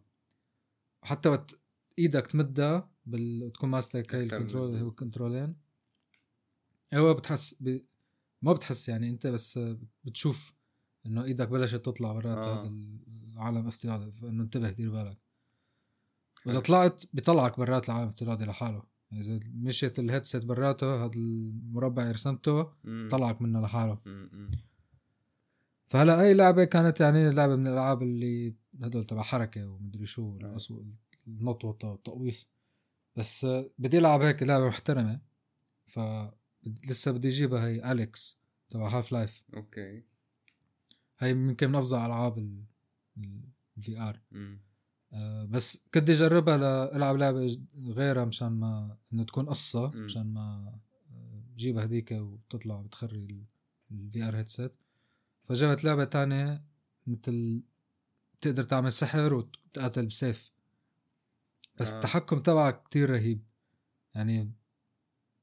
وحتى 1.02 1.28
وقت 1.28 1.54
إيدك 1.98 2.26
تمدها 2.26 2.90
بال... 3.06 3.52
تكون 3.52 3.70
ماسك 3.70 4.14
هاي 4.14 4.24
ال 4.24 4.31
control 4.31 4.76
هو 4.76 4.88
ال 4.88 4.94
controlين. 4.94 5.56
هو 6.94 7.14
بتحس 7.14 7.62
ب... 7.62 7.80
ما 8.42 8.52
بتحس 8.52 8.88
يعني 8.88 9.10
انت 9.10 9.26
بس 9.26 9.60
بتشوف 10.04 10.54
انه 11.06 11.24
إيدك 11.24 11.48
بلشت 11.48 11.76
تطلع 11.76 12.12
برات 12.12 12.46
آه. 12.46 12.60
هذا 12.62 12.72
العالم 13.34 13.60
الافتراضي 13.60 14.12
فإنه 14.12 14.42
انتبه 14.42 14.70
دير 14.70 14.90
بالك. 14.90 15.18
وإذا 16.46 16.60
طلعت 16.60 17.04
بيطلعك 17.12 17.58
برات 17.58 17.88
العالم 17.88 18.04
الافتراضي 18.04 18.44
لحاله. 18.44 18.93
إذا 19.18 19.40
مشيت 19.54 19.98
الهيدسيت 19.98 20.44
براته 20.44 21.04
هذا 21.04 21.16
المربع 21.16 22.02
اللي 22.02 22.14
رسمته. 22.14 22.72
طلعك 23.08 23.42
منه 23.42 23.60
لحاله. 23.60 23.98
فهلا 25.86 26.20
أي 26.20 26.34
لعبة 26.34 26.64
كانت 26.64 27.00
يعني 27.00 27.30
لعبة 27.30 27.56
من 27.56 27.66
الألعاب 27.66 28.02
اللي 28.02 28.54
هدول 28.82 29.04
تبع 29.04 29.22
حركة 29.22 29.66
ومدري 29.66 30.06
شو 30.06 30.38
النط 31.26 31.64
والتقويص. 31.64 32.52
بس 33.16 33.46
بدي 33.78 33.98
ألعب 33.98 34.22
هيك 34.22 34.42
لعبة 34.42 34.66
محترمة. 34.66 35.20
ف 35.86 36.00
لسه 36.88 37.12
بدي 37.12 37.28
أجيبها 37.28 37.66
هي 37.66 37.92
اليكس 37.92 38.42
تبع 38.68 38.88
Half-Life 38.88 39.42
okay. 39.54 40.02
هي 41.18 41.30
يمكن 41.30 41.68
من 41.68 41.74
أفظع 41.74 42.06
ألعاب 42.06 42.64
ال 43.76 44.00
VR. 44.00 44.20
بس 45.48 45.86
كنت 45.94 46.10
اجربها 46.10 46.56
لالعب 46.56 47.16
لعبة 47.16 47.58
غيرها 47.86 48.24
مشان 48.24 48.48
ما 48.48 48.96
إنه 49.12 49.24
تكون 49.24 49.46
قصة. 49.46 49.90
مشان 49.90 50.26
ما 50.34 50.78
آه، 51.10 51.42
بجيبها 51.54 51.84
هديك 51.84 52.12
وبتطلع 52.12 52.80
بتخري 52.82 53.46
ال 53.90 54.22
VR 54.28 54.36
headset 54.36 54.72
فجابت 55.44 55.84
لعبة 55.84 56.04
تانية 56.04 56.64
مثل 57.06 57.62
بتقدر 58.34 58.62
تعمل 58.62 58.92
سحر 58.92 59.34
وتقاتل 59.34 60.06
بسيف 60.06 60.50
بس 61.80 61.92
آه. 61.92 61.94
آه. 61.94 61.98
التحكم 61.98 62.40
تبعك 62.40 62.82
كتير 62.82 63.10
رهيب 63.10 63.42
يعني 64.14 64.52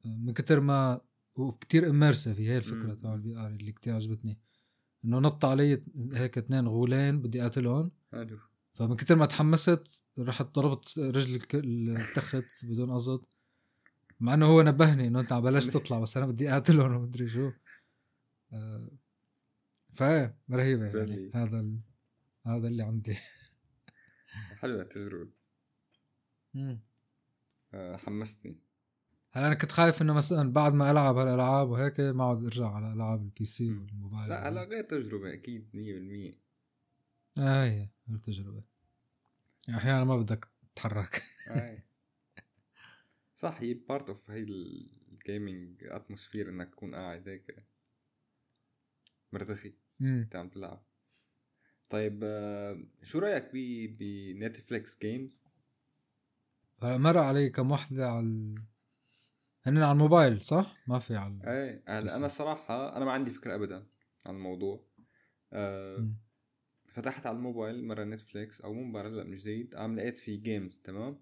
من 0.06 0.34
كتر 0.34 0.60
ما 0.60 1.02
وكتير 1.36 1.90
immersive 1.90 2.40
هي 2.40 2.58
الفكرة. 2.58 2.94
تبع 2.94 3.14
ال 3.14 3.36
VR 3.38 3.48
اللي 3.48 3.72
كتير 3.72 3.94
عجبتني 3.94 4.40
إنه 5.06 5.20
نط 5.20 5.46
علي 5.46 5.84
هيك 6.14 6.38
اثنين 6.38 6.68
غولين 6.68 7.22
بدي 7.22 7.42
اقاتلهم 7.42 7.92
حلو 8.12 8.40
فمن 8.74 8.96
كتر 8.96 9.16
ما 9.16 9.26
تحمست 9.26 10.06
رحت 10.20 10.56
ضربت 10.56 11.00
رجل 11.00 11.40
التخت 11.66 12.66
بدون 12.66 12.94
قصد. 12.94 13.24
مع 14.20 14.34
إنه 14.34 14.46
هو 14.46 14.62
نبهني 14.62 15.08
إنه 15.08 15.20
أنت 15.20 15.34
بلشت 15.34 15.74
تطلع 15.78 16.00
بس 16.00 16.18
أنا 16.18 16.26
بدي 16.26 16.52
اقاتلهم 16.52 16.96
ومدري 16.96 17.30
شو. 17.30 17.52
آه، 18.54 18.92
فايه 19.94 20.38
رهيبة 20.52 20.80
يعني. 20.80 20.92
زلي. 20.92 21.32
هذا 21.36 21.60
ال... 21.60 21.80
هذا 22.46 22.68
اللي 22.68 22.84
عندي. 22.84 23.16
حلوة 24.62 24.82
التجربة. 24.82 25.32
آه 27.74 27.98
حمستني. 27.98 28.60
هلا 29.32 29.48
أنا 29.48 29.56
كنت 29.56 29.72
خايف 29.72 30.02
إنه 30.02 30.14
مثلا 30.14 30.54
بعد 30.54 30.74
ما 30.74 30.92
ألعب 30.92 31.18
هالألعاب 31.18 31.70
وهيك 31.70 32.00
ما 32.00 32.24
عاد 32.24 32.44
أرجع 32.44 32.70
على 32.70 32.94
ألعاب 32.94 33.22
ال 33.22 33.46
PC. 33.46 33.72
والموبايل. 33.72 34.30
لا 34.30 34.50
هلا 34.50 34.64
غير 34.64 34.84
تجربة 34.84 35.34
أكيد 35.34 35.70
100% 35.74 36.42
آه 37.38 37.90
هي 38.12 38.16
غير 38.16 38.24
تجربه 38.24 38.64
يعني 39.68 39.80
أحيانا 39.80 40.04
ما 40.04 40.18
بدك 40.18 40.48
تتحرك. 40.76 41.22
صح 43.36 43.62
هي 43.62 43.74
part 43.74 44.10
of 44.10 44.32
هي 44.32 44.44
ال 44.44 44.64
gaming 44.64 45.84
atmosphere 45.84 46.50
إنك 46.50 46.70
تكون 46.70 46.96
قاعد 46.96 47.30
هيك 47.30 47.66
مرتخي. 49.34 49.74
أنت 50.02 50.36
عم 50.36 50.50
تلعب 50.50 50.84
طيب 51.90 52.20
آه، 52.24 52.84
شو 53.04 53.20
رأيك 53.20 53.50
ب 53.54 53.58
ب 54.40 54.47
Netflix 54.47 54.98
games؟ 55.02 55.44
هلا 56.82 56.98
مر 56.98 57.18
علي 57.18 57.50
كم 57.50 57.72
وحدة 57.72 58.10
على 58.10 58.20
ال... 58.20 58.56
هن 59.64 59.78
على 59.78 59.92
الموبايل 59.92 60.42
صح؟ 60.42 60.78
ما 60.88 61.00
في 61.00 61.16
على. 61.16 61.40
إيه 61.48 61.84
هلا 61.88 62.18
أنا 62.18 62.26
الصراحة 62.26 62.98
أنا 62.98 63.06
ما 63.06 63.12
عندي 63.12 63.32
فكرة 63.32 63.56
ابدا 63.56 63.88
عن 64.26 64.36
الموضوع 64.36 64.86
مم. 65.52 66.18
فتحت 66.92 67.26
على 67.26 67.38
الموبايل 67.38 67.86
مرة 67.86 68.04
Netflix 68.04 68.62
أو 68.62 68.74
مو 68.74 68.84
مرة 68.84 69.08
لا 69.08 69.24
مش 69.24 69.42
جديد 69.42 69.76
قام 69.76 69.96
لقيت 69.96 70.18
في 70.18 70.38
games 70.38 70.80
تمام؟ 70.80 71.20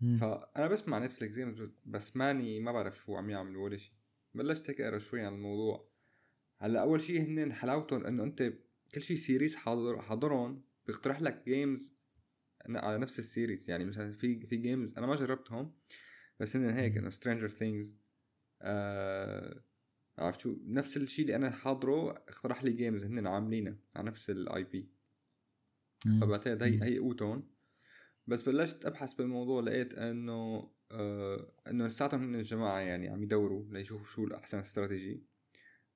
مم. 0.00 0.16
فأنا 0.16 0.68
بسمع 0.68 0.98
Netflix 0.98 1.34
games 1.34 1.70
بس 1.86 2.16
ماني 2.16 2.60
ما 2.60 2.72
بعرف 2.72 2.98
شو 2.98 3.16
عم 3.16 3.30
يعملوا 3.30 3.64
ولا 3.64 3.76
شيء. 3.76 3.92
بلشت 4.34 4.70
هيك 4.70 4.80
أقرأ 4.80 4.98
شوي 4.98 5.20
عن 5.20 5.34
الموضوع. 5.34 5.88
هلأ 6.58 6.80
أول 6.82 7.00
شيء 7.00 7.20
هن 7.20 7.52
حلاوتهم 7.52 8.06
إنه 8.06 8.24
أنت 8.24 8.52
كل 8.94 9.02
شيء 9.02 9.16
series 9.16 9.56
حاضر 9.56 10.02
حاضرهم 10.02 10.62
بيقترح 10.86 11.22
لك 11.22 11.42
games 11.46 12.02
على 12.68 12.98
نفس 12.98 13.18
ال 13.18 13.25
series 13.25 13.70
يعني 13.70 13.84
مثلا 13.84 14.12
في 14.12 14.46
في 14.46 14.56
games 14.56 14.94
أنا 14.98 15.06
ما 15.06 15.16
جربتهم 15.16 15.72
بس 16.40 16.56
هن 16.56 16.70
هيك 16.70 16.96
إنه 16.96 17.10
Stranger 17.10 17.48
Things 17.48 17.96
آه 18.62 19.64
عرفت 20.18 20.40
شو 20.40 20.56
نفس 20.66 20.96
الشيء 20.96 21.24
اللي 21.24 21.36
أنا 21.36 21.50
حاضره 21.50 22.10
اقترح 22.10 22.64
لي 22.64 22.72
games 22.72 23.04
هن 23.04 23.26
عاملينها 23.26 23.78
على 23.96 24.06
نفس 24.06 24.30
ال 24.30 24.64
IP. 24.64 24.88
فبعتقد 26.20 26.62
هي 26.62 26.82
هي 26.82 26.98
قوتهم 26.98 27.50
بس 28.26 28.42
بلشت 28.42 28.86
أبحث 28.86 29.14
بالموضوع 29.14 29.62
لقيت 29.62 29.94
إنه 29.94 30.70
آه 30.92 31.52
إنه 31.70 31.86
لساتهم 31.86 32.22
هن 32.22 32.34
الجماعة 32.34 32.78
يعني 32.80 33.08
عم 33.08 33.22
يدوروا 33.22 33.64
ليشوفوا 33.70 34.06
شو 34.06 34.24
الأحسن 34.24 34.58
استراتيجي. 34.58 35.26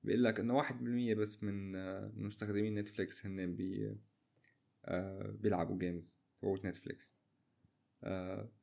بيقول 0.03 0.23
لك 0.23 0.39
إنه 0.39 0.55
واحد 0.55 0.83
بالمية 0.83 1.15
بس 1.15 1.43
من 1.43 1.75
آه، 1.75 2.11
مستخدمين 2.15 2.75
Netflix 2.75 3.25
هن 3.25 3.55
بي 3.55 3.97
آه 4.85 5.31
بيلعبوا 5.39 5.77
games 5.77 6.19
تبعوت 6.41 6.65
Netflix 6.65 7.15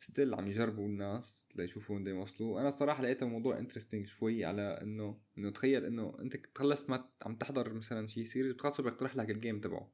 still 0.00 0.34
عم 0.35 0.46
يجربوا 0.46 0.87
الناس 0.87 1.48
ليشوفوا 1.57 1.96
وين 1.96 2.07
يوصلوا 2.07 2.61
أنا 2.61 2.70
صراحة 2.70 3.03
لقيته 3.03 3.26
موضوع 3.26 3.59
interesting 3.58 4.06
شوي 4.07 4.44
على 4.44 4.62
إنه 4.62 5.20
إنه 5.38 5.50
تخيل 5.50 5.85
إنه 5.85 6.12
أنت 6.20 6.37
خلصت 6.55 6.90
ما 6.90 7.09
عم 7.22 7.37
تحضر 7.37 7.72
مثلا 7.72 8.07
شي 8.07 8.24
series 8.24 8.52
بتخلص 8.53 8.81
بيقترح 8.81 9.16
لك 9.16 9.31
ال 9.30 9.36
game 9.36 9.60
تبعه. 9.61 9.92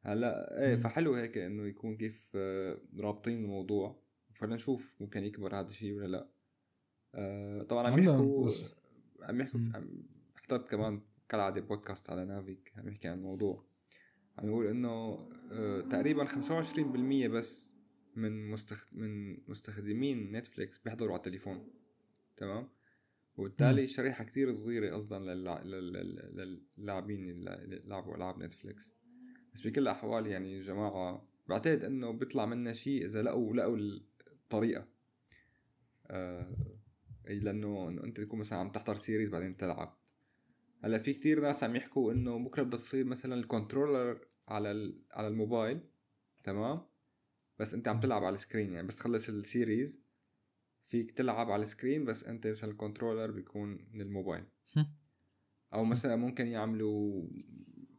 هلا 0.00 0.60
إيه. 0.64 0.76
فحلو 0.76 1.14
هيك 1.14 1.38
إنه 1.38 1.66
يكون 1.66 1.96
كيف 1.96 2.30
آه، 2.34 2.80
رابطين 3.00 3.44
الموضوع. 3.44 4.02
فلنشوف 4.34 4.96
ممكن 5.00 5.24
يكبر 5.24 5.60
هذا 5.60 5.66
الشيء 5.66 5.94
ولا 5.94 6.06
لا. 6.06 6.30
آه، 7.14 7.62
طبعا 7.62 7.86
عم 7.86 7.98
يحكوا 7.98 8.48
عم 9.22 9.40
يحكوا 9.40 9.60
حضرت 10.34 10.70
كمان 10.70 11.02
كالعادة 11.28 11.60
بودكاست 11.60 12.10
على 12.10 12.24
نافيك 12.24 12.72
عم 12.76 12.88
يحكي 12.88 13.08
عن 13.08 13.18
الموضوع. 13.18 13.68
عم 14.38 14.48
يقول 14.48 14.66
إنه 14.66 15.28
آه، 15.52 15.80
تقريبا 15.80 16.24
25% 16.24 17.28
بس 17.28 17.77
من 18.18 18.50
مستخ... 18.50 18.86
من 18.92 19.36
مستخدمين 19.50 20.32
نتفليكس 20.32 20.78
بيحضروا 20.78 21.10
على 21.12 21.16
التليفون 21.18 21.68
تمام؟ 22.36 22.68
وبالتالي 23.36 23.86
شريحة 23.86 24.24
كتير. 24.24 24.50
لل- 25.64 25.92
لل- 25.92 26.62
للاعبين 26.78 27.30
اللي 27.30 27.82
لعبوا 27.84 28.16
ألعاب 28.16 28.42
نتفليكس 28.42 28.94
بس 29.54 29.66
بكل 29.66 29.80
الأحوال 29.82 30.26
يعني 30.26 30.58
الجماعة 30.58 31.28
بعتقد 31.48 31.84
إنه 31.84 32.10
بيطلع 32.10 32.46
منا 32.46 32.72
شيء 32.72 33.06
إذا 33.06 33.22
لقوا 33.22 33.54
لقوا 33.56 33.76
الطريقة. 33.76 34.88
آه 36.06 36.56
إنه 37.50 37.88
أنت 38.04 38.20
تكون 38.20 38.38
مثلا 38.38 38.58
عم 38.58 38.70
تحضر 38.70 38.96
series 38.96 39.28
بعدين 39.28 39.56
تلعب. 39.56 39.98
هلأ 40.84 40.98
في 40.98 41.12
كتير 41.12 41.40
ناس 41.40 41.64
عم 41.64 41.76
يحكوا 41.76 42.12
إنه 42.12 42.38
بكرة 42.38 42.62
بدها 42.62 42.78
تصير 42.78 43.04
مثلا 43.04 43.34
ال 43.34 43.42
controller 43.42 44.18
على 44.48 44.70
ال... 44.70 45.02
على 45.12 45.28
الموبايل 45.28 45.80
تمام؟ 46.42 46.80
بس 47.58 47.74
أنت 47.74 47.88
عم 47.88 48.00
تلعب 48.00 48.24
على 48.24 48.34
ال 48.34 48.39
screen 48.39 48.72
يعني 48.72 48.86
بس 48.86 48.96
تخلص 48.96 49.28
ال 49.28 49.38
series 49.38 50.00
فيك 50.84 51.10
تلعب 51.10 51.50
على 51.50 51.62
ال 51.62 51.68
screen 51.68 52.04
بس 52.04 52.24
أنت 52.24 52.46
مثلا 52.46 52.70
ال 52.70 52.75
controller 52.75 53.30
بيكون 53.30 53.78
من 53.92 54.00
الموبايل. 54.00 54.44
أو 55.74 55.84
مثلا 55.84 56.16
ممكن 56.16 56.46
يعملوا 56.46 57.28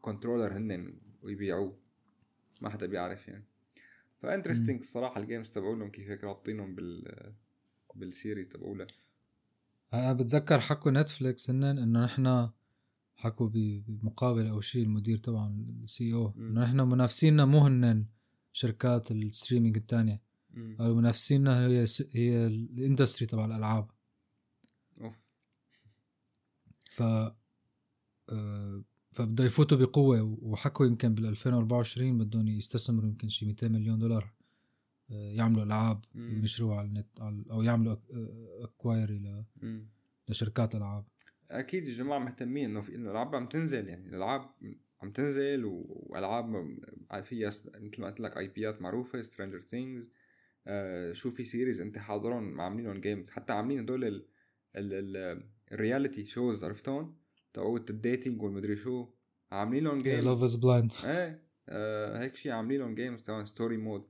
controller 0.02 0.58
هن 0.58 1.00
ويبيعوه. 1.22 1.80
ما 2.62 2.70
حدا 2.70 2.86
بيعرف 2.86 3.28
يعني. 3.28 3.46
ف 4.22 4.26
interesting 4.26 4.78
الصراحة 4.80 5.22
ال 5.22 5.26
games 5.26 5.50
تبعولهم 5.50 5.92
كيف 5.92 6.10
هيك 6.10 6.24
رابطينهم 6.24 6.76
بال 6.76 7.34
بال 7.96 8.09
series 8.09 8.48
تبعولها. 8.48 8.88
أنا 9.94 10.14
بتذكر 10.14 10.60
حكوا 10.60 10.92
Netflix 10.92 11.50
هن 11.50 11.64
إنه 11.64 12.04
نحن 12.04 12.50
حكوا 13.16 13.50
بمقابله 13.50 14.52
أو 14.52 14.62
شيء 14.62 14.84
المدير 14.84 15.18
طبعا 15.18 15.66
ال 15.84 16.14
CEO. 16.14 16.34
إنه 16.38 16.62
نحن 16.62 16.80
منافسينا 16.80 17.46
مو 17.46 17.60
هن. 17.60 18.06
شركات 18.64 19.12
ال 19.12 19.18
streaming 19.18 19.78
الثانية 19.78 20.22
منافسينا 20.80 21.66
هي 21.68 21.86
س- 21.86 22.10
هي 22.16 22.46
ال 22.48 22.56
industry 22.56 23.26
تبع 23.28 23.46
الألعاب. 23.46 23.90
أوف. 25.02 25.30
ف 26.92 27.02
آه، 28.32 28.84
فبده 29.12 29.44
يفوتوا 29.44 29.78
بقوة 29.78 30.22
وحكوا 30.42 30.86
يمكن 30.86 31.14
بال 31.14 31.26
2024 31.26 32.18
بدهم 32.18 32.48
يستثمروا 32.48 33.10
يمكن 33.10 33.28
شي 33.30 33.46
200 33.46 33.68
مليون 33.68 34.00
دولار 34.00 34.34
آه، 35.12 35.32
يعملوا 35.38 35.64
ألعاب. 35.64 36.02
ينشروها 36.16 36.78
على 36.78 36.88
النت 36.88 37.08
أو 37.52 37.62
يعملوا 37.62 37.98
acquire 38.64 39.46
مم. 39.56 39.90
لشركات 40.30 40.76
ألعاب. 40.76 41.06
أكيد 41.52 41.84
الجماعة 41.86 42.20
مهتمين 42.20 42.70
إنه 42.70 42.82
في 42.82 42.96
إنه 42.96 43.06
الألعاب 43.06 43.36
عم 43.36 43.48
تنزل 43.48 43.88
يعني 43.88 44.10
الألعاب 44.10 44.42
عم 45.02 45.12
تنزل 45.12 45.66
وألعاب 45.66 46.46
فيها 47.24 47.50
س- 47.50 47.62
مثل 47.76 48.02
ما 48.02 48.08
قلت 48.08 48.20
لك 48.20 48.38
IP 48.38 48.48
ات 48.48 48.82
معروفة 48.82 49.22
Stranger 49.22 49.60
Things 49.60 50.12
شو 51.12 51.32
في 51.32 51.44
series 51.46 51.82
انت 51.82 51.98
حاضرهم 51.98 52.62
عاملينهم 52.62 53.02
games 53.02 53.30
حتى 53.30 53.54
عاملين 53.54 53.80
هدول 53.80 54.04
ال- 54.04 54.26
ال- 54.76 55.18
ال- 55.18 55.44
ال 55.72 55.78
reality 55.78 56.26
shows 56.26 56.64
عرفتهم؟ 56.64 57.16
تبعوت 57.54 57.90
ال 57.90 57.97
dating 57.97 58.42
والمدري 58.42 58.76
شو. 58.76 59.08
عاملين 59.52 59.84
لهم 59.84 60.00
games 60.00 60.24
Love 60.26 60.44
Is 60.44 60.56
Blind 60.56 60.92
إيه. 61.06 61.44
آه 61.70 62.20
هيك 62.22 62.36
شيء 62.36 62.52
عاملين 62.52 62.80
لهم 62.80 62.96
games 62.96 63.22
تبع 63.22 63.44
story 63.44 63.78
mode 63.78 64.08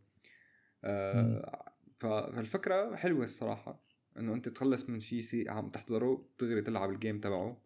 آه 0.84 1.66
فالفكرة 2.00 2.96
حلوة 2.96 3.24
الصراحة. 3.24 3.84
إنه 4.18 4.34
أنت 4.34 4.50
تخلص 4.50 4.90
من 4.90 5.00
شيء 5.00 5.22
سي 5.22 5.50
عم 5.50 5.70
تحضره 5.70 6.26
دغري 6.40 6.62
تلعب 6.62 6.90
ال 6.90 6.96
game 6.96 7.20
تبعه. 7.20 7.62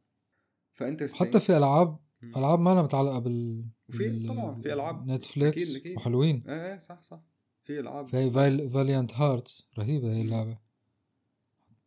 فانت 0.73 1.13
حتى 1.13 1.39
في 1.39 1.57
ألعاب. 1.57 1.99
ألعاب 2.37 2.59
ما 2.59 2.69
لها 2.69 2.81
متعلقة 2.81 3.19
بال 3.19 3.65
وفي- 3.89 4.27
طبعاً 4.27 4.61
في 4.61 4.73
ألعاب. 4.73 5.07
Netflix 5.11 5.73
أكيد- 5.73 5.77
أكيد. 5.79 5.97
وحلوين. 5.97 6.43
إيه 6.47 6.73
إيه 6.73 6.79
صح 6.79 7.01
صح. 7.01 7.21
في 7.63 7.79
ألعاب. 7.79 8.07
في 8.07 8.31
Val 8.31 8.69
Valiant 8.69 9.13
Hearts 9.13 9.69
رهيبة 9.79 10.13
هي. 10.15 10.21
اللعبة. 10.21 10.57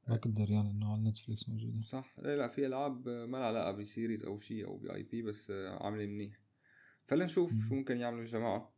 ما 0.08 0.16
كنت 0.16 0.36
دريان 0.36 0.66
إنه 0.66 0.92
على 0.92 1.02
Netflix 1.02 1.48
موجودة. 1.48 1.82
صح. 1.82 2.14
لا 2.18 2.36
لا 2.36 2.48
في 2.48 2.66
ألعاب 2.66 3.08
ما 3.08 3.36
لها 3.36 3.46
علاقة 3.46 3.70
ب 3.72 3.80
series 3.80 4.24
أو 4.24 4.38
شيء 4.38 4.66
أو 4.66 4.76
ب 4.78 5.02
IP 5.02 5.22
بس 5.22 5.50
آه، 5.50 5.82
عامله 5.84 6.06
منيح. 6.06 6.40
فلنشوف. 7.04 7.52
شو 7.68 7.74
ممكن 7.74 7.96
يعملوا 7.96 8.20
الجماعة. 8.22 8.72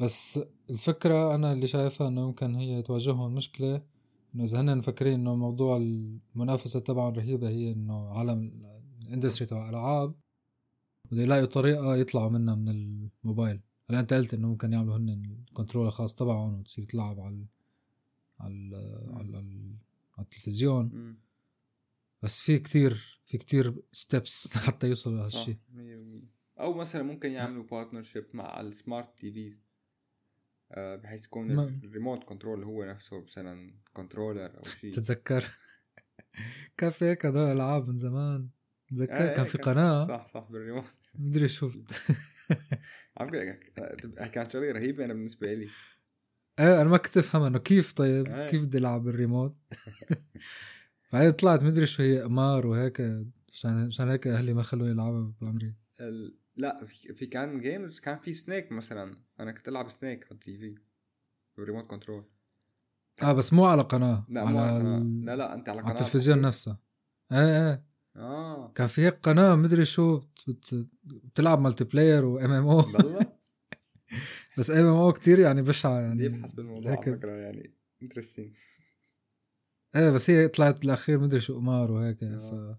بس 0.00 0.40
الفكرة 0.70 1.34
أنا 1.34 1.52
اللي 1.52 1.66
شايفها 1.66 2.08
إنه 2.08 2.20
يمكن 2.28 2.54
هي 2.54 2.82
تواجههم 2.82 3.34
مشكلة 3.34 3.82
إنه 4.34 4.44
إذا 4.44 4.60
هن 4.60 4.78
مفكرين 4.78 5.14
إنه 5.14 5.34
موضوع 5.34 5.76
المنافسة 5.76 6.80
تبعهم 6.80 7.14
رهيبة 7.14 7.48
هي 7.48 7.72
إنه 7.72 8.08
عالم 8.18 8.62
ال 9.08 9.12
industry 9.12 9.46
تبع 9.46 9.64
الالعاب 9.64 10.14
بده 11.04 11.22
يلاقوا 11.22 11.46
طريقة 11.46 11.96
يطلعوا 11.96 12.30
منها 12.30 12.54
من 12.54 12.68
الموبايل. 12.68 13.60
هلا 13.90 14.00
أنت 14.00 14.14
قلت 14.14 14.34
إنه 14.34 14.48
ممكن 14.48 14.72
يعملوا 14.72 14.96
هن 14.96 15.08
ال 15.48 15.53
control 15.53 15.86
الخاص 15.86 16.14
تبعهم 16.14 16.60
وتصير 16.60 16.84
تلعب 16.84 17.20
على 17.20 17.46
على 18.40 18.76
على, 19.16 19.38
على, 20.18 20.24
التلفزيون. 20.24 21.16
بس 22.22 22.40
في 22.40 22.58
كتير 22.58 23.20
في 23.24 23.38
كتير 23.38 23.82
steps 23.92 24.46
لحتى 24.56 24.88
يوصلوا 24.88 25.16
لهالشيء 25.16 25.56
100% 25.74 26.60
أو 26.60 26.74
مثلا 26.74 27.02
ممكن 27.02 27.32
يعملوا 27.32 27.64
partnership 27.64 28.26
مع 28.34 28.60
ال 28.60 29.18
smart 29.18 29.32
TV 29.32 29.58
بحيث 30.76 31.24
يكون 31.24 31.50
ال 31.60 31.69
remote 31.69 32.24
control 32.24 32.64
هو 32.64 32.84
نفسه 32.84 33.20
مثلا 33.20 33.74
controller 33.92 34.58
أو 34.58 34.62
شيء. 34.62 34.92
تتذكر؟ 34.92 35.44
كان 36.76 36.90
في 36.90 37.04
هيك 37.04 37.26
هدول 37.26 37.52
ألعاب 37.52 37.88
من 37.88 37.96
زمان؟ 37.96 38.48
تذكر 38.90 39.12
آه، 39.12 39.16
كان 39.34 39.44
إيه، 39.44 39.50
في 39.50 39.58
قناة. 39.58 40.06
صح 40.06 40.26
صح 40.26 40.46
بالريموت. 40.50 40.84
مدري 41.14 41.48
شو 41.48 41.70
على 43.16 43.58
كانت 44.32 44.52
شغلة 44.52 44.72
رهيبة 44.72 45.04
أنا 45.04 45.12
بالنسبة 45.14 45.54
لي. 45.54 45.68
إيه 46.60 46.80
أنا 46.80 46.88
ما 46.88 46.96
كنت 46.96 47.16
أفهم 47.16 47.42
أنه 47.42 47.58
كيف 47.58 47.92
طيب؟ 47.92 48.28
إيه. 48.28 48.46
كيف 48.48 48.62
بدي 48.64 48.78
ألعب 48.78 49.02
بالريموت؟ 49.04 49.56
بعدين 51.12 51.30
طلعت 51.30 51.62
مدري 51.64 51.86
شو 51.86 52.02
هي 52.02 52.20
قمار 52.22 52.66
وهيك 52.66 53.00
عشان 53.52 53.86
عشان 53.86 54.08
هيك 54.08 54.26
أهلي 54.26 54.52
ما 54.54 54.62
خلوني 54.62 54.92
العبها 54.92 55.32
بعمري 55.40 55.74
ال... 56.00 56.38
لا 56.56 56.86
في 56.86 57.26
كان 57.26 57.60
games 57.60 58.00
كان 58.00 58.18
في 58.18 58.32
snake 58.34 58.72
مثلا. 58.72 59.16
أنا 59.40 59.52
كنت 59.52 59.68
ألعب 59.68 59.88
snake 59.88 60.24
على 60.24 60.32
ال 60.34 60.58
TV 60.58 60.74
بال 61.56 61.63
remote 61.63 61.86
control 61.86 62.24
آه 63.22 63.32
بس 63.32 63.52
مو 63.52 63.64
على 63.66 63.82
قناة 63.82 64.26
لا 64.28 64.40
على 64.40 64.50
مو 64.52 64.58
على 64.58 64.78
قناة. 64.78 64.98
ال- 64.98 65.24
لا 65.24 65.36
لا 65.36 65.54
أنت 65.54 65.68
على 65.68 65.80
قناة. 65.80 65.90
على 65.90 66.00
التلفزيون 66.00 66.40
نفسها 66.40 66.78
إيه 67.32 67.38
إيه. 67.70 67.84
آه. 68.16 68.72
كان 68.72 68.86
في 68.86 69.02
هيك 69.02 69.14
قناة 69.22 69.54
مدري 69.54 69.84
شو 69.84 70.16
بت- 70.18 70.44
بت- 70.48 70.88
بتلعب 71.04 71.60
مالتي 71.60 71.84
بلاير 71.84 72.24
وام 72.24 72.50
ام 72.52 72.66
أو 72.68 72.82
بس 74.58 74.70
ام 74.70 74.86
ام 74.86 74.94
أو 74.96 75.12
كثير 75.12 75.38
يعني 75.38 75.62
بشعه 75.62 76.00
يعني. 76.00 76.26
ابحث 76.26 76.52
بالموضوع 76.52 76.92
هيك- 76.92 77.08
على 77.08 77.16
فكرة 77.18 77.30
يعني 77.32 77.74
interesting 78.02 78.54
إيه 79.96 80.10
بس 80.10 80.30
هي 80.30 80.48
طلعت 80.48 80.80
بالاخير 80.80 81.18
مدري 81.20 81.40
شو 81.40 81.54
قمار 81.56 81.90
وهيك 81.92 82.22
آه. 82.24 82.38
ف 82.38 82.78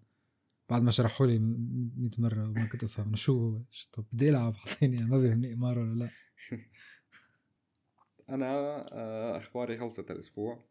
بعد 0.70 0.82
ما 0.82 0.92
شرحوا 0.92 1.28
لي 1.28 1.40
100 1.40 2.10
مرة 2.18 2.50
وما 2.50 2.66
كنت 2.66 2.84
أفهم 2.84 3.16
شو 3.16 3.34
هو. 3.50 3.62
طب 3.94 4.06
بدي 4.14 4.30
ألعب 4.30 4.56
اعطيني 4.56 4.96
يعني 4.96 5.10
ما 5.10 5.18
بيهمني 5.18 5.54
قمار 5.54 5.80
ولا 5.80 5.94
لا. 6.04 6.10
أنا 8.30 8.46
آه، 8.94 9.38
أخباري 9.38 9.78
خلصت 9.78 10.12
الأسبوع. 10.12 10.66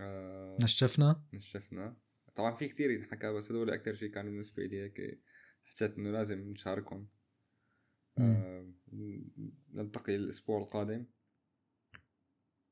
آه، 0.00 0.56
نشفنا؟ 0.62 1.22
نشفنا. 1.32 1.96
طبعا 2.34 2.54
في 2.54 2.68
كتير 2.68 2.90
ينحكى 2.90 3.32
بس 3.32 3.50
هدول 3.50 3.70
أكتر 3.70 3.94
شيء 3.94 4.10
كانوا 4.10 4.30
بالنسبة 4.30 4.62
لي 4.62 4.82
هيك 4.82 5.20
حسيت 5.64 5.98
إنه 5.98 6.10
لازم 6.10 6.50
نشاركهم. 6.50 7.08
آه، 8.18 8.72
نلتقي 9.72 10.16
الأسبوع 10.16 10.62
القادم. 10.62 11.06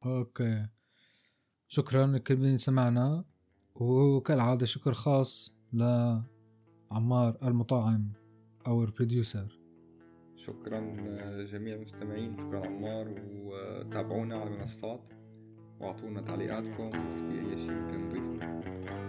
okay. 0.07 0.69
شكرا 1.69 2.07
لكل 2.07 2.37
مين 2.37 2.57
سمعنا. 2.57 3.25
وكالعادة 3.75 4.67
شكر 4.67 4.93
خاص 4.93 5.57
لعمار 5.73 7.39
المطاعم 7.43 8.13
أو 8.67 8.85
ال 8.85 8.93
producer 8.93 9.59
شكرا 10.37 10.81
لجميع 11.41 11.75
المستمعين. 11.75 12.39
شكرا 12.39 12.67
عمار 12.67 13.15
وتابعونا 13.33 14.37
على 14.37 14.51
المنصات 14.51 15.09
واعطونا 15.81 16.21
تعليقاتكم 16.21 16.91
في 16.91 17.41
أي 17.41 17.59
شيء 17.59 17.71
ممكن 17.71 18.07
نضيفه 18.07 19.02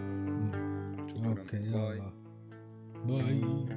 Okay, 1.26 1.58
Bye. 1.72 2.00
Bye. 3.06 3.74